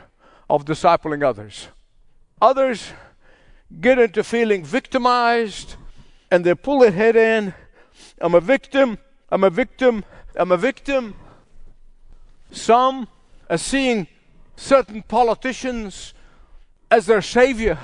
of 0.50 0.66
discipling 0.66 1.24
others. 1.24 1.70
Others 2.42 2.92
get 3.80 4.00
into 4.00 4.24
feeling 4.24 4.64
victimized 4.64 5.76
and 6.32 6.46
they 6.46 6.56
pull 6.56 6.80
their 6.80 6.92
head 6.92 7.16
in. 7.16 7.54
I'm 8.22 8.36
a 8.36 8.42
victim, 8.42 8.98
I'm 9.30 9.44
a 9.44 9.50
victim, 9.50 10.04
I'm 10.36 10.52
a 10.52 10.58
victim. 10.58 11.16
Some 12.52 13.08
are 13.50 13.58
seeing 13.58 14.08
certain 14.56 15.02
politicians 15.04 16.14
as 16.92 17.06
their 17.06 17.22
savior 17.22 17.78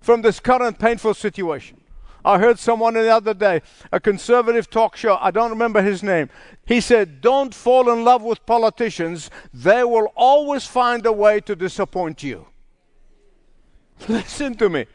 from 0.00 0.22
this 0.22 0.40
current 0.40 0.78
painful 0.78 1.14
situation. 1.14 1.78
I 2.24 2.38
heard 2.38 2.58
someone 2.58 2.94
the 2.94 3.08
other 3.08 3.34
day, 3.34 3.62
a 3.90 3.98
conservative 3.98 4.70
talk 4.70 4.96
show, 4.96 5.18
I 5.20 5.32
don't 5.32 5.50
remember 5.50 5.82
his 5.82 6.02
name. 6.02 6.30
He 6.64 6.80
said, 6.80 7.20
Don't 7.20 7.52
fall 7.52 7.90
in 7.90 8.04
love 8.04 8.22
with 8.22 8.46
politicians, 8.46 9.28
they 9.52 9.82
will 9.82 10.12
always 10.14 10.64
find 10.64 11.04
a 11.04 11.12
way 11.12 11.40
to 11.40 11.56
disappoint 11.56 12.22
you. 12.22 12.46
Listen 14.08 14.54
to 14.56 14.68
me. 14.68 14.86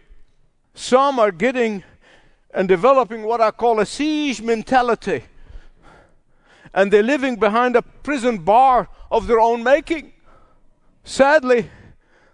Some 0.74 1.20
are 1.20 1.32
getting 1.32 1.84
and 2.54 2.68
developing 2.68 3.24
what 3.24 3.42
I 3.42 3.52
call 3.52 3.80
a 3.80 3.86
siege 3.86 4.42
mentality. 4.42 5.24
And 6.74 6.92
they're 6.92 7.04
living 7.04 7.38
behind 7.38 7.76
a 7.76 7.82
prison 7.82 8.40
bar 8.40 8.90
of 9.10 9.28
their 9.28 9.40
own 9.40 9.64
making. 9.64 10.14
Sadly, 11.04 11.70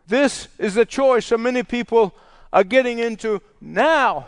this 0.08 0.48
is 0.58 0.76
the 0.76 0.86
choice 0.86 1.26
so 1.26 1.38
many 1.38 1.64
people 1.64 2.14
are 2.52 2.64
getting 2.64 3.00
into 3.00 3.42
now. 3.62 4.28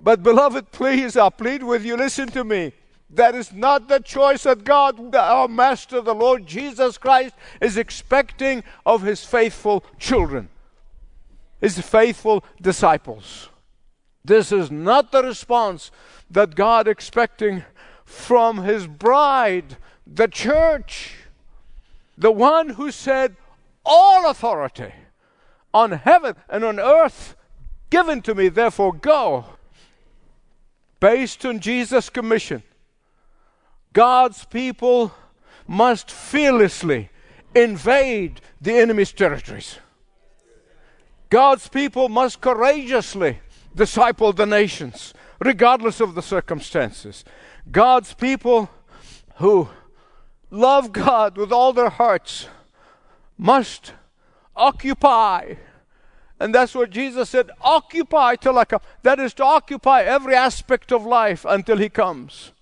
But, 0.00 0.22
beloved, 0.22 0.70
please, 0.70 1.16
I 1.16 1.28
plead 1.30 1.62
with 1.62 1.84
you, 1.84 1.96
listen 1.96 2.28
to 2.28 2.44
me. 2.44 2.72
That 3.10 3.34
is 3.34 3.52
not 3.52 3.88
the 3.88 4.00
choice 4.00 4.44
that 4.44 4.64
God, 4.64 5.14
our 5.14 5.48
Master, 5.48 6.00
the 6.00 6.14
Lord 6.14 6.46
Jesus 6.46 6.98
Christ, 6.98 7.34
is 7.60 7.76
expecting 7.76 8.62
of 8.84 9.02
His 9.02 9.24
faithful 9.24 9.84
children 9.98 10.48
his 11.60 11.78
faithful 11.80 12.44
disciples. 12.60 13.48
This 14.28 14.52
is 14.52 14.70
not 14.70 15.10
the 15.10 15.22
response 15.22 15.90
that 16.30 16.54
God 16.54 16.86
expecting 16.86 17.64
from 18.04 18.58
his 18.58 18.86
bride, 18.86 19.78
the 20.06 20.28
church, 20.28 21.14
the 22.16 22.30
one 22.30 22.68
who 22.70 22.90
said, 22.90 23.36
All 23.86 24.28
authority 24.28 24.92
on 25.72 25.92
heaven 25.92 26.36
and 26.50 26.62
on 26.62 26.78
earth 26.78 27.36
given 27.88 28.20
to 28.20 28.34
me, 28.34 28.50
therefore 28.50 28.92
go. 28.92 29.46
Based 31.00 31.46
on 31.46 31.58
Jesus' 31.58 32.10
commission, 32.10 32.62
God's 33.94 34.44
people 34.44 35.10
must 35.66 36.10
fearlessly 36.10 37.08
invade 37.54 38.42
the 38.60 38.74
enemy's 38.74 39.12
territories. 39.12 39.78
God's 41.30 41.68
people 41.68 42.10
must 42.10 42.42
courageously 42.42 43.38
disciple 43.78 44.34
the 44.34 44.44
nations, 44.44 45.14
regardless 45.40 46.00
of 46.00 46.14
the 46.14 46.22
circumstances. 46.22 47.24
God's 47.70 48.12
people 48.12 48.68
who 49.36 49.68
love 50.50 50.92
God 50.92 51.38
with 51.38 51.52
all 51.52 51.72
their 51.72 51.88
hearts 51.88 52.48
must 53.38 53.92
occupy. 54.54 55.54
And 56.40 56.54
that's 56.54 56.74
what 56.74 56.90
Jesus 56.90 57.30
said 57.30 57.50
occupy 57.60 58.36
till 58.36 58.58
I 58.58 58.64
come. 58.64 58.80
That 59.02 59.18
is 59.18 59.34
to 59.34 59.44
occupy 59.44 60.02
every 60.02 60.34
aspect 60.34 60.92
of 60.92 61.06
life 61.06 61.46
until 61.48 61.78
He 61.78 61.88
comes. 61.88 62.52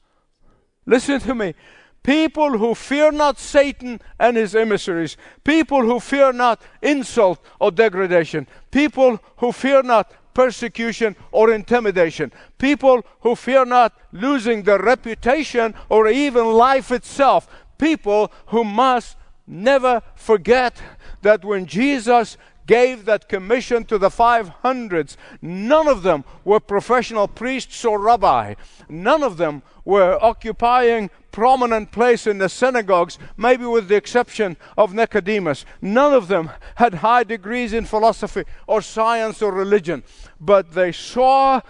Listen 0.86 1.20
to 1.20 1.34
me. 1.34 1.54
People 2.02 2.58
who 2.58 2.76
fear 2.76 3.10
not 3.10 3.36
Satan 3.40 4.00
and 4.16 4.36
his 4.36 4.54
emissaries. 4.54 5.16
People 5.42 5.82
who 5.82 5.98
fear 5.98 6.32
not 6.32 6.62
insult 6.80 7.44
or 7.58 7.72
degradation. 7.72 8.46
People 8.70 9.18
who 9.38 9.50
fear 9.50 9.82
not 9.82 10.12
persecution 10.36 11.16
or 11.32 11.50
intimidation. 11.50 12.30
People 12.58 13.02
who 13.20 13.34
fear 13.34 13.64
not 13.64 13.98
losing 14.12 14.64
their 14.64 14.78
reputation 14.78 15.72
or 15.88 16.08
even 16.08 16.44
life 16.44 16.92
itself. 16.92 17.48
People 17.78 18.30
who 18.48 18.62
must 18.62 19.16
never 19.46 20.02
forget 20.14 20.82
that 21.22 21.42
when 21.42 21.64
Jesus 21.64 22.36
gave 22.66 23.06
that 23.06 23.30
commission 23.30 23.84
to 23.84 23.96
the 23.96 24.10
500s, 24.10 25.16
none 25.40 25.88
of 25.88 26.02
them 26.02 26.22
were 26.44 26.60
professional 26.60 27.28
priests 27.28 27.82
or 27.82 27.98
rabbi. 27.98 28.56
None 28.90 29.22
of 29.22 29.38
them 29.38 29.62
were 29.86 30.18
occupying 30.20 31.08
prominent 31.36 31.92
place 31.92 32.26
in 32.26 32.38
the 32.38 32.48
synagogues, 32.48 33.18
maybe 33.36 33.66
with 33.66 33.88
the 33.88 33.94
exception 33.94 34.56
of 34.74 34.94
Nicodemus. 34.94 35.66
None 35.82 36.14
of 36.14 36.28
them 36.28 36.48
had 36.76 36.94
high 36.94 37.24
degrees 37.24 37.74
in 37.74 37.84
philosophy 37.84 38.44
or 38.66 38.80
science 38.80 39.42
or 39.42 39.52
religion, 39.52 40.02
but 40.40 40.72
they 40.72 40.92
saw 40.92 41.60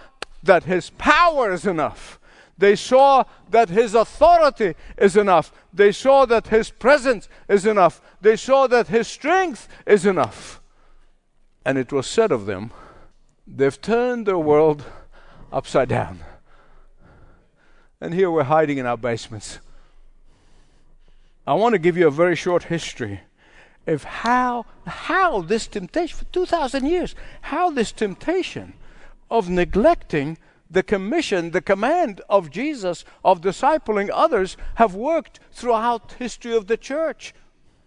that 0.41 0.63
his 0.63 0.91
power 0.91 1.51
is 1.51 1.65
enough. 1.65 2.17
They 2.57 2.77
saw 2.77 3.25
that 3.49 3.67
his 3.67 3.93
authority 3.93 4.73
is 4.97 5.17
enough. 5.17 5.51
They 5.73 5.91
saw 5.91 6.25
that 6.27 6.47
his 6.47 6.69
presence 6.71 7.27
is 7.49 7.65
enough. 7.65 7.99
They 8.21 8.37
saw 8.37 8.67
that 8.67 8.87
his 8.87 9.09
strength 9.09 9.67
is 9.85 10.05
enough. 10.05 10.61
And 11.65 11.77
it 11.77 11.91
was 11.91 12.07
said 12.07 12.31
of 12.31 12.45
them, 12.45 12.71
they've 13.45 13.81
turned 13.81 14.27
their 14.27 14.39
world 14.39 14.85
upside 15.51 15.89
down. 15.89 16.21
And 17.99 18.13
here 18.13 18.29
we're 18.29 18.43
hiding 18.43 18.77
in 18.77 18.85
our 18.85 18.97
basements. 18.97 19.59
I 21.47 21.53
want 21.53 21.73
to 21.73 21.79
give 21.79 21.97
you 21.97 22.07
a 22.07 22.11
very 22.11 22.35
short 22.35 22.63
history 22.63 23.21
of 23.87 24.03
how, 24.03 24.65
how 24.85 25.41
this 25.41 25.65
temptation, 25.65 26.17
for 26.17 26.25
2,000 26.25 26.85
years, 26.85 27.15
how 27.41 27.69
this 27.69 27.91
temptation 27.91 28.73
of 29.31 29.49
neglecting 29.49 30.37
the 30.69 30.83
commission, 30.83 31.51
the 31.51 31.61
command 31.61 32.21
of 32.29 32.51
Jesus 32.51 33.05
of 33.23 33.41
discipling 33.41 34.09
others 34.13 34.57
have 34.75 34.93
worked 34.93 35.39
throughout 35.51 36.15
history 36.19 36.55
of 36.55 36.67
the 36.67 36.77
church. 36.77 37.33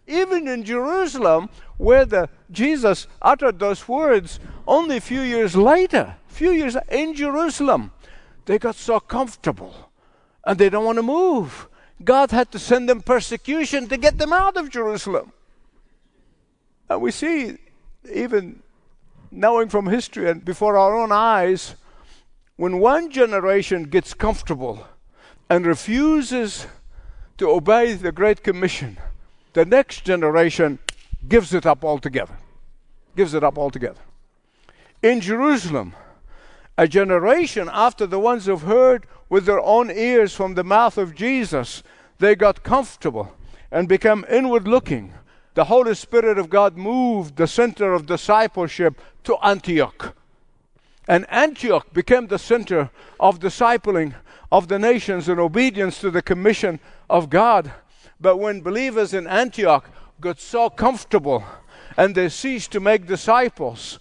Even 0.07 0.49
in 0.49 0.65
Jerusalem, 0.65 1.51
where 1.77 2.07
the 2.07 2.31
Jesus 2.51 3.07
uttered 3.23 3.59
those 3.59 3.87
words, 3.87 4.41
only 4.67 4.97
a 4.97 5.01
few 5.01 5.21
years 5.21 5.55
later, 5.55 6.17
few 6.27 6.51
years 6.51 6.77
in 6.91 7.15
Jerusalem, 7.15 7.93
they 8.47 8.59
got 8.59 8.75
so 8.75 8.99
comfortable 8.99 9.90
and 10.45 10.59
they 10.59 10.69
don't 10.69 10.85
want 10.85 10.97
to 10.97 11.03
move. 11.03 11.69
God 12.03 12.31
had 12.31 12.51
to 12.53 12.59
send 12.59 12.89
them 12.89 13.03
persecution 13.03 13.89
to 13.89 13.97
get 13.97 14.19
them 14.19 14.33
out 14.33 14.57
of 14.57 14.71
Jerusalem. 14.71 15.33
And 16.89 17.03
we 17.03 17.11
see, 17.11 17.59
even 18.13 18.63
knowing 19.31 19.69
from 19.69 19.87
history 19.87 20.29
and 20.29 20.45
before 20.45 20.77
our 20.77 20.97
own 20.97 21.13
eyes, 21.13 21.77
when 22.57 22.79
one 22.79 23.11
generation 23.11 23.85
gets 23.85 24.13
comfortable 24.15 24.87
and 25.49 25.67
refuses 25.67 26.67
to 27.39 27.49
obey 27.49 27.95
the 27.95 28.13
Great 28.13 28.43
Commission, 28.43 28.99
the 29.53 29.65
next 29.65 30.05
generation 30.05 30.79
gives 31.29 31.55
it 31.55 31.67
up 31.67 31.85
altogether. 31.85 32.37
Gives 33.17 33.35
it 33.35 33.45
up 33.45 33.59
altogether. 33.59 34.01
In 35.03 35.21
Jerusalem, 35.21 35.95
a 36.77 36.87
generation 36.87 37.69
after 37.73 38.07
the 38.07 38.19
ones 38.19 38.47
who've 38.47 38.63
heard 38.63 39.07
with 39.31 39.47
their 39.47 39.61
own 39.61 39.91
ears 39.91 40.35
from 40.35 40.55
the 40.55 40.65
mouth 40.65 40.99
of 40.99 41.15
Jesus, 41.15 41.83
they 42.19 42.35
got 42.35 42.63
comfortable 42.63 43.35
and 43.71 43.89
became 43.89 44.27
inward 44.29 44.69
looking. 44.69 45.15
The 45.55 45.65
Holy 45.65 45.95
Spirit 45.95 46.37
of 46.37 46.51
God 46.51 46.77
moved 46.77 47.37
the 47.37 47.47
center 47.47 47.95
of 47.95 48.07
discipleship 48.07 49.01
to 49.25 49.37
Antioch. 49.43 50.15
And 51.09 51.27
Antioch 51.31 51.93
became 51.93 52.27
the 52.27 52.39
center 52.39 52.91
of 53.19 53.41
discipling 53.41 54.15
of 54.53 54.69
the 54.69 54.79
nations 54.79 55.29
in 55.29 55.39
obedience 55.39 56.01
to 56.01 56.11
the 56.11 56.23
commission 56.23 56.81
of 57.09 57.31
God. 57.31 57.73
But 58.21 58.37
when 58.37 58.61
believers 58.61 59.15
in 59.15 59.27
Antioch 59.27 59.89
got 60.21 60.41
so 60.41 60.71
comfortable 60.71 61.45
and 61.97 62.15
they 62.15 62.29
ceased 62.29 62.73
to 62.73 62.81
make 62.81 63.07
disciples, 63.07 63.99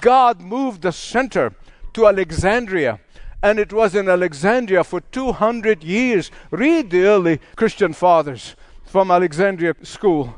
God 0.00 0.40
moved 0.40 0.82
the 0.82 0.92
center 0.92 1.54
to 1.94 2.06
Alexandria 2.06 3.00
and 3.42 3.58
it 3.58 3.72
was 3.72 3.94
in 3.94 4.08
Alexandria 4.08 4.84
for 4.84 5.00
200 5.00 5.84
years. 5.84 6.30
Read 6.50 6.90
the 6.90 7.04
early 7.04 7.40
Christian 7.56 7.92
fathers 7.92 8.56
from 8.84 9.10
Alexandria 9.10 9.74
school. 9.82 10.34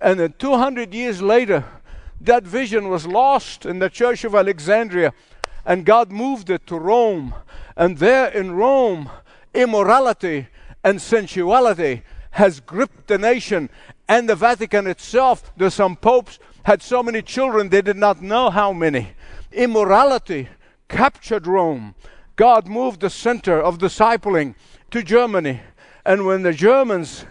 And 0.00 0.20
then 0.20 0.34
200 0.38 0.94
years 0.94 1.20
later, 1.20 1.64
that 2.20 2.44
vision 2.44 2.88
was 2.88 3.06
lost 3.06 3.66
in 3.66 3.78
the 3.78 3.90
church 3.90 4.24
of 4.24 4.34
Alexandria, 4.34 5.12
and 5.64 5.84
God 5.84 6.10
moved 6.10 6.50
it 6.50 6.66
to 6.68 6.78
Rome. 6.78 7.34
And 7.76 7.98
there 7.98 8.28
in 8.28 8.52
Rome, 8.52 9.10
immorality 9.54 10.48
and 10.82 11.00
sensuality 11.00 12.02
has 12.32 12.60
gripped 12.60 13.08
the 13.08 13.18
nation 13.18 13.68
and 14.08 14.28
the 14.28 14.36
Vatican 14.36 14.86
itself. 14.86 15.52
There's 15.56 15.74
some 15.74 15.96
popes 15.96 16.38
had 16.64 16.82
so 16.82 17.02
many 17.02 17.22
children 17.22 17.68
they 17.68 17.82
did 17.82 17.96
not 17.96 18.22
know 18.22 18.50
how 18.50 18.72
many. 18.72 19.08
Immorality 19.52 20.48
captured 20.88 21.46
Rome. 21.46 21.94
God 22.38 22.68
moved 22.68 23.00
the 23.00 23.10
center 23.10 23.60
of 23.60 23.78
discipling 23.78 24.54
to 24.92 25.02
Germany. 25.02 25.60
And 26.06 26.24
when 26.24 26.42
the 26.44 26.52
Germans 26.52 27.26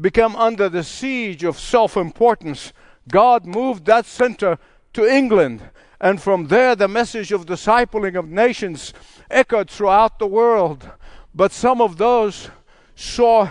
became 0.00 0.36
under 0.36 0.68
the 0.68 0.84
siege 0.84 1.42
of 1.42 1.58
self 1.58 1.96
importance, 1.96 2.72
God 3.10 3.46
moved 3.46 3.84
that 3.86 4.06
center 4.06 4.58
to 4.92 5.12
England. 5.12 5.60
And 6.00 6.22
from 6.22 6.46
there, 6.46 6.76
the 6.76 6.86
message 6.86 7.32
of 7.32 7.46
discipling 7.46 8.16
of 8.16 8.28
nations 8.28 8.94
echoed 9.28 9.68
throughout 9.68 10.20
the 10.20 10.28
world. 10.28 10.88
But 11.34 11.50
some 11.50 11.80
of 11.80 11.96
those 11.96 12.48
saw 12.94 13.50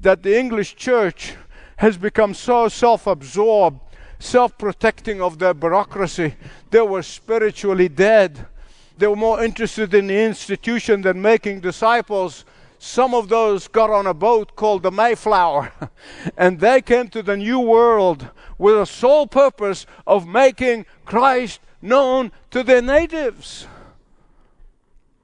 that 0.00 0.24
the 0.24 0.36
English 0.36 0.74
church 0.74 1.36
has 1.76 1.96
become 1.96 2.34
so 2.34 2.66
self 2.66 3.06
absorbed, 3.06 3.78
self 4.18 4.58
protecting 4.58 5.22
of 5.22 5.38
their 5.38 5.54
bureaucracy, 5.54 6.34
they 6.72 6.80
were 6.80 7.04
spiritually 7.04 7.88
dead. 7.88 8.48
They 8.96 9.06
were 9.06 9.16
more 9.16 9.42
interested 9.42 9.92
in 9.92 10.06
the 10.06 10.22
institution 10.22 11.02
than 11.02 11.20
making 11.20 11.60
disciples. 11.60 12.44
Some 12.78 13.14
of 13.14 13.28
those 13.28 13.66
got 13.66 13.90
on 13.90 14.06
a 14.06 14.14
boat 14.14 14.56
called 14.56 14.82
the 14.82 14.92
Mayflower, 14.92 15.72
and 16.36 16.60
they 16.60 16.82
came 16.82 17.08
to 17.08 17.22
the 17.22 17.36
New 17.36 17.58
World 17.58 18.28
with 18.58 18.78
a 18.78 18.86
sole 18.86 19.26
purpose 19.26 19.86
of 20.06 20.28
making 20.28 20.86
Christ 21.04 21.60
known 21.80 22.30
to 22.50 22.62
their 22.62 22.82
natives. 22.82 23.66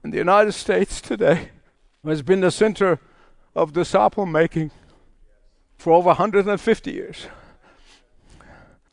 And 0.03 0.13
the 0.13 0.19
United 0.19 0.53
States 0.53 1.01
today 1.01 1.51
has 2.05 2.23
been 2.23 2.41
the 2.41 2.51
center 2.51 2.99
of 3.55 3.73
disciple 3.73 4.27
making 4.27 4.71
for 5.77 5.93
over 5.93 6.09
150 6.09 6.91
years. 6.91 7.27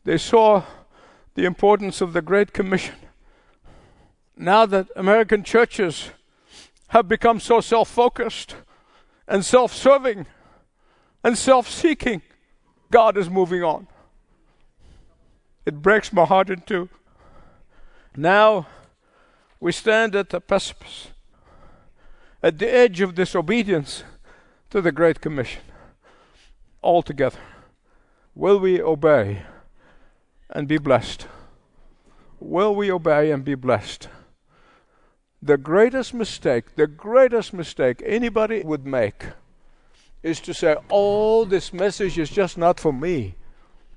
They 0.04 0.18
saw 0.18 0.62
the 1.34 1.44
importance 1.44 2.00
of 2.00 2.12
the 2.12 2.22
Great 2.22 2.52
Commission. 2.52 2.94
Now 4.40 4.66
that 4.66 4.86
American 4.94 5.42
churches 5.42 6.10
have 6.88 7.08
become 7.08 7.40
so 7.40 7.60
self 7.60 7.88
focused 7.88 8.54
and 9.26 9.44
self 9.44 9.74
serving 9.74 10.26
and 11.24 11.36
self 11.36 11.68
seeking, 11.68 12.22
God 12.92 13.16
is 13.16 13.28
moving 13.28 13.64
on. 13.64 13.88
It 15.66 15.82
breaks 15.82 16.12
my 16.12 16.24
heart 16.24 16.50
in 16.50 16.60
two. 16.60 16.88
Now 18.16 18.68
we 19.58 19.72
stand 19.72 20.14
at 20.14 20.30
the 20.30 20.40
precipice, 20.40 21.08
at 22.40 22.58
the 22.58 22.72
edge 22.72 23.00
of 23.00 23.16
disobedience 23.16 24.04
to 24.70 24.80
the 24.80 24.92
Great 24.92 25.20
Commission 25.20 25.62
altogether. 26.80 27.40
Will 28.36 28.60
we 28.60 28.80
obey 28.80 29.42
and 30.48 30.68
be 30.68 30.78
blessed? 30.78 31.26
Will 32.38 32.72
we 32.72 32.88
obey 32.92 33.32
and 33.32 33.44
be 33.44 33.56
blessed? 33.56 34.08
The 35.40 35.56
greatest 35.56 36.14
mistake, 36.14 36.74
the 36.74 36.88
greatest 36.88 37.52
mistake 37.52 38.02
anybody 38.04 38.62
would 38.62 38.84
make 38.84 39.26
is 40.22 40.40
to 40.40 40.52
say, 40.52 40.76
Oh, 40.90 41.44
this 41.44 41.72
message 41.72 42.18
is 42.18 42.28
just 42.28 42.58
not 42.58 42.80
for 42.80 42.92
me. 42.92 43.36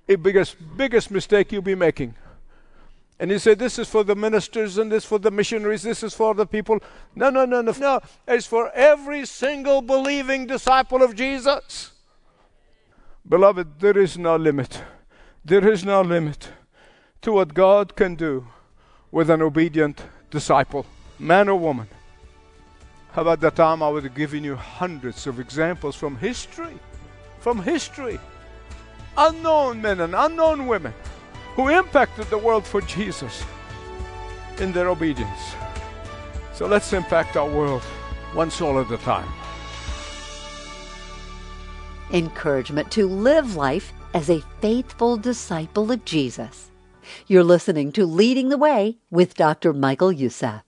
The 0.06 0.18
biggest, 0.18 0.56
biggest 0.78 1.10
mistake 1.10 1.52
you'll 1.52 1.64
be 1.64 1.76
making. 1.76 2.14
And 3.20 3.32
he 3.32 3.40
said, 3.40 3.58
This 3.58 3.80
is 3.80 3.90
for 3.90 4.04
the 4.04 4.16
ministers 4.16 4.78
and 4.78 4.92
this 4.92 5.04
for 5.04 5.18
the 5.18 5.32
missionaries, 5.32 5.82
this 5.82 6.04
is 6.04 6.14
for 6.14 6.36
the 6.36 6.46
people. 6.46 6.80
No, 7.16 7.32
no, 7.32 7.46
no, 7.46 7.62
no, 7.62 7.72
no. 7.72 8.02
It's 8.28 8.46
for 8.46 8.70
every 8.76 9.26
single 9.26 9.82
believing 9.82 10.46
disciple 10.46 11.02
of 11.02 11.16
Jesus. 11.16 11.92
Beloved, 13.28 13.80
there 13.80 13.98
is 13.98 14.16
no 14.16 14.36
limit. 14.36 14.82
There 15.44 15.68
is 15.68 15.84
no 15.84 16.02
limit 16.02 16.50
to 17.24 17.32
what 17.32 17.56
God 17.56 17.96
can 17.96 18.14
do 18.14 18.48
with 19.12 19.30
an 19.32 19.42
obedient 19.42 20.04
disciple 20.30 20.86
man 21.22 21.48
or 21.48 21.56
woman. 21.56 21.88
How 23.12 23.22
about 23.22 23.42
that 23.42 23.56
time 23.56 23.84
I 23.84 23.90
have 23.90 24.16
given 24.16 24.44
you 24.44 24.56
hundreds 24.56 25.28
of 25.28 25.40
examples 25.40 25.96
from 25.96 26.18
history? 26.18 26.74
From 27.40 27.62
history. 27.62 28.20
Unknown 29.18 29.82
men 29.82 30.02
and 30.02 30.16
unknown 30.16 30.66
women 30.66 30.94
who 31.56 31.70
impacted 31.70 32.26
the 32.28 32.38
world 32.38 32.66
for 32.66 32.82
Jesus 32.82 33.44
in 34.60 34.72
their 34.72 34.90
obedience. 34.90 35.54
So 36.54 36.66
let's 36.66 36.94
impact 36.94 37.38
our 37.38 37.50
world 37.50 37.84
one 38.34 38.50
soul 38.50 38.80
at 38.80 38.92
a 38.92 38.98
time. 38.98 39.28
Encouragement 42.12 42.92
to 42.92 43.08
live 43.08 43.56
life 43.56 43.94
as 44.14 44.30
a 44.30 44.44
faithful 44.60 45.18
disciple 45.18 45.92
of 45.92 46.04
Jesus. 46.04 46.72
You're 47.28 47.44
listening 47.44 47.92
to 47.94 48.06
Leading 48.06 48.50
the 48.50 48.58
Way 48.58 48.98
with 49.10 49.36
Dr. 49.36 49.74
Michael 49.74 50.12
Youssef. 50.12 50.64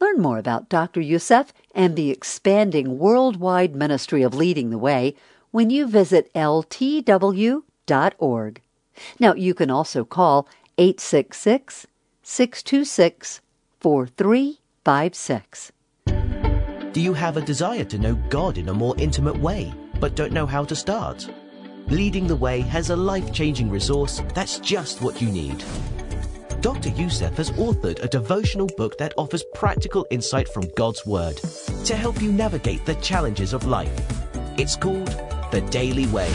Learn 0.00 0.20
more 0.20 0.38
about 0.38 0.68
Dr. 0.68 1.00
Youssef 1.00 1.52
and 1.74 1.96
the 1.96 2.10
expanding 2.10 2.98
worldwide 2.98 3.74
ministry 3.74 4.22
of 4.22 4.34
Leading 4.34 4.70
the 4.70 4.78
Way 4.78 5.14
when 5.50 5.70
you 5.70 5.86
visit 5.88 6.32
ltw.org. 6.34 7.62
Now, 9.18 9.34
you 9.34 9.54
can 9.54 9.70
also 9.70 10.04
call 10.04 10.48
866 10.76 11.86
626 12.22 13.40
4356. 13.80 15.72
Do 16.92 17.00
you 17.00 17.12
have 17.12 17.36
a 17.36 17.42
desire 17.42 17.84
to 17.84 17.98
know 17.98 18.14
God 18.28 18.58
in 18.58 18.68
a 18.68 18.74
more 18.74 18.96
intimate 18.98 19.38
way, 19.38 19.72
but 20.00 20.14
don't 20.14 20.32
know 20.32 20.46
how 20.46 20.64
to 20.64 20.76
start? 20.76 21.28
Leading 21.88 22.26
the 22.26 22.36
Way 22.36 22.60
has 22.60 22.90
a 22.90 22.96
life 22.96 23.32
changing 23.32 23.70
resource 23.70 24.22
that's 24.34 24.58
just 24.58 25.00
what 25.00 25.22
you 25.22 25.28
need. 25.28 25.64
Dr. 26.60 26.88
Youssef 26.88 27.36
has 27.36 27.52
authored 27.52 28.02
a 28.02 28.08
devotional 28.08 28.66
book 28.76 28.98
that 28.98 29.14
offers 29.16 29.44
practical 29.54 30.04
insight 30.10 30.48
from 30.48 30.68
God's 30.74 31.06
Word 31.06 31.36
to 31.84 31.94
help 31.94 32.20
you 32.20 32.32
navigate 32.32 32.84
the 32.84 32.96
challenges 32.96 33.52
of 33.52 33.64
life. 33.66 33.92
It's 34.58 34.74
called 34.74 35.06
The 35.52 35.60
Daily 35.70 36.06
Way. 36.08 36.32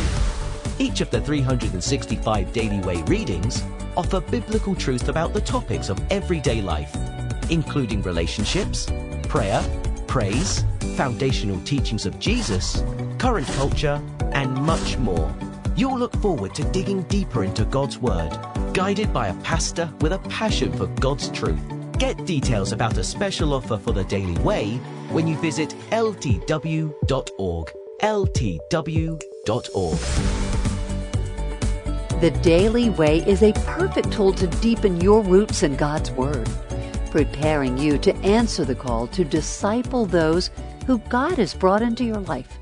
Each 0.80 1.02
of 1.02 1.10
the 1.10 1.20
365 1.20 2.54
Daily 2.54 2.80
Way 2.80 3.02
readings 3.04 3.64
offer 3.98 4.22
biblical 4.22 4.76
truth 4.76 5.10
about 5.10 5.34
the 5.34 5.42
topics 5.42 5.90
of 5.90 6.00
everyday 6.10 6.62
life, 6.62 6.96
including 7.50 8.02
relationships, 8.02 8.90
prayer, 9.24 9.62
praise, 10.08 10.64
foundational 10.96 11.60
teachings 11.66 12.06
of 12.06 12.18
Jesus, 12.20 12.82
current 13.18 13.48
culture, 13.48 14.02
and 14.32 14.54
much 14.54 14.98
more. 14.98 15.36
You'll 15.76 15.98
look 15.98 16.16
forward 16.18 16.54
to 16.56 16.64
digging 16.72 17.04
deeper 17.04 17.44
into 17.44 17.66
God's 17.66 17.98
Word 17.98 18.32
guided 18.74 19.14
by 19.14 19.28
a 19.28 19.34
pastor 19.42 19.92
with 20.02 20.14
a 20.14 20.20
passion 20.20 20.72
for 20.72 20.88
God's 20.88 21.30
truth. 21.30 21.62
Get 21.98 22.26
details 22.26 22.72
about 22.72 22.98
a 22.98 23.04
special 23.04 23.54
offer 23.54 23.78
for 23.78 23.94
the 23.94 24.04
Daily 24.04 24.38
Way 24.44 24.78
when 25.12 25.28
you 25.28 25.38
visit 25.38 25.70
ltw.org. 25.92 27.72
ltw.org. 28.02 29.20
The 32.22 32.32
Daily 32.42 32.90
Way 32.90 33.20
is 33.20 33.44
a 33.44 33.54
perfect 33.54 34.12
tool 34.12 34.34
to 34.34 34.48
deepen 34.48 35.02
your 35.02 35.22
roots 35.22 35.64
in 35.64 35.76
God's 35.76 36.12
Word, 36.12 36.50
preparing 37.12 37.78
you 37.78 37.98
to 38.00 38.16
answer 38.18 38.66
the 38.66 38.76
call 38.76 39.08
to 39.08 39.24
disciple 39.24 40.06
those 40.06 40.50
who 40.88 40.98
God 41.10 41.38
has 41.38 41.54
brought 41.54 41.82
into 41.82 42.04
your 42.04 42.20
life. 42.22 42.60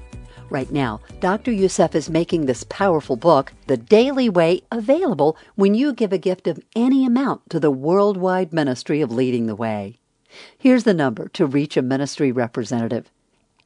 Right 0.52 0.70
now, 0.70 1.00
Dr. 1.22 1.50
Youssef 1.54 1.96
is 1.96 2.10
making 2.10 2.46
this 2.46 2.66
powerful 2.66 3.16
book, 3.16 3.54
The 3.68 3.78
Daily 3.78 4.28
Way, 4.28 4.64
available 4.70 5.38
when 5.56 5.74
you 5.76 5.94
give 5.94 6.12
a 6.12 6.18
gift 6.18 6.46
of 6.46 6.60
any 6.76 7.06
amount 7.06 7.50
to 7.52 7.60
the 7.60 7.72
worldwide 7.72 8.52
ministry 8.52 9.00
of 9.00 9.14
Leading 9.14 9.46
the 9.46 9.56
Way. 9.56 9.98
Here's 10.58 10.84
the 10.84 10.94
number 10.94 11.30
to 11.30 11.46
reach 11.46 11.78
a 11.78 11.82
ministry 11.82 12.34
representative 12.34 13.10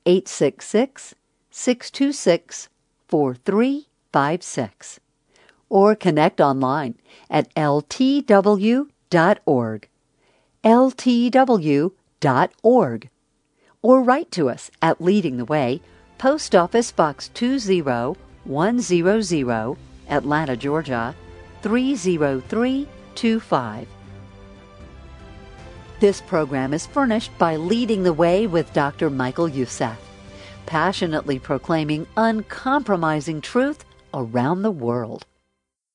866 0.05 1.15
626 1.49 2.69
4356. 3.07 4.99
Or 5.67 5.95
connect 5.95 6.39
online 6.39 6.99
at 7.31 7.51
ltw.org. 7.55 8.89
ltw.org. 10.63 11.89
Or 13.81 14.03
write 14.03 14.31
to 14.31 14.49
us 14.49 14.71
at 14.83 15.01
Leading 15.01 15.37
the 15.37 15.45
Way. 15.45 15.81
Post 16.17 16.55
Office 16.55 16.93
Box 16.93 17.29
20100, 17.33 19.77
Atlanta, 20.07 20.55
Georgia 20.55 21.13
30325. 21.61 23.87
This 25.99 26.21
program 26.21 26.73
is 26.73 26.85
furnished 26.85 27.37
by 27.37 27.57
Leading 27.57 28.03
the 28.03 28.13
Way 28.13 28.47
with 28.47 28.71
Dr. 28.71 29.09
Michael 29.09 29.49
Youssef, 29.49 29.99
passionately 30.65 31.37
proclaiming 31.37 32.07
uncompromising 32.15 33.41
truth 33.41 33.83
around 34.13 34.61
the 34.61 34.71
world. 34.71 35.25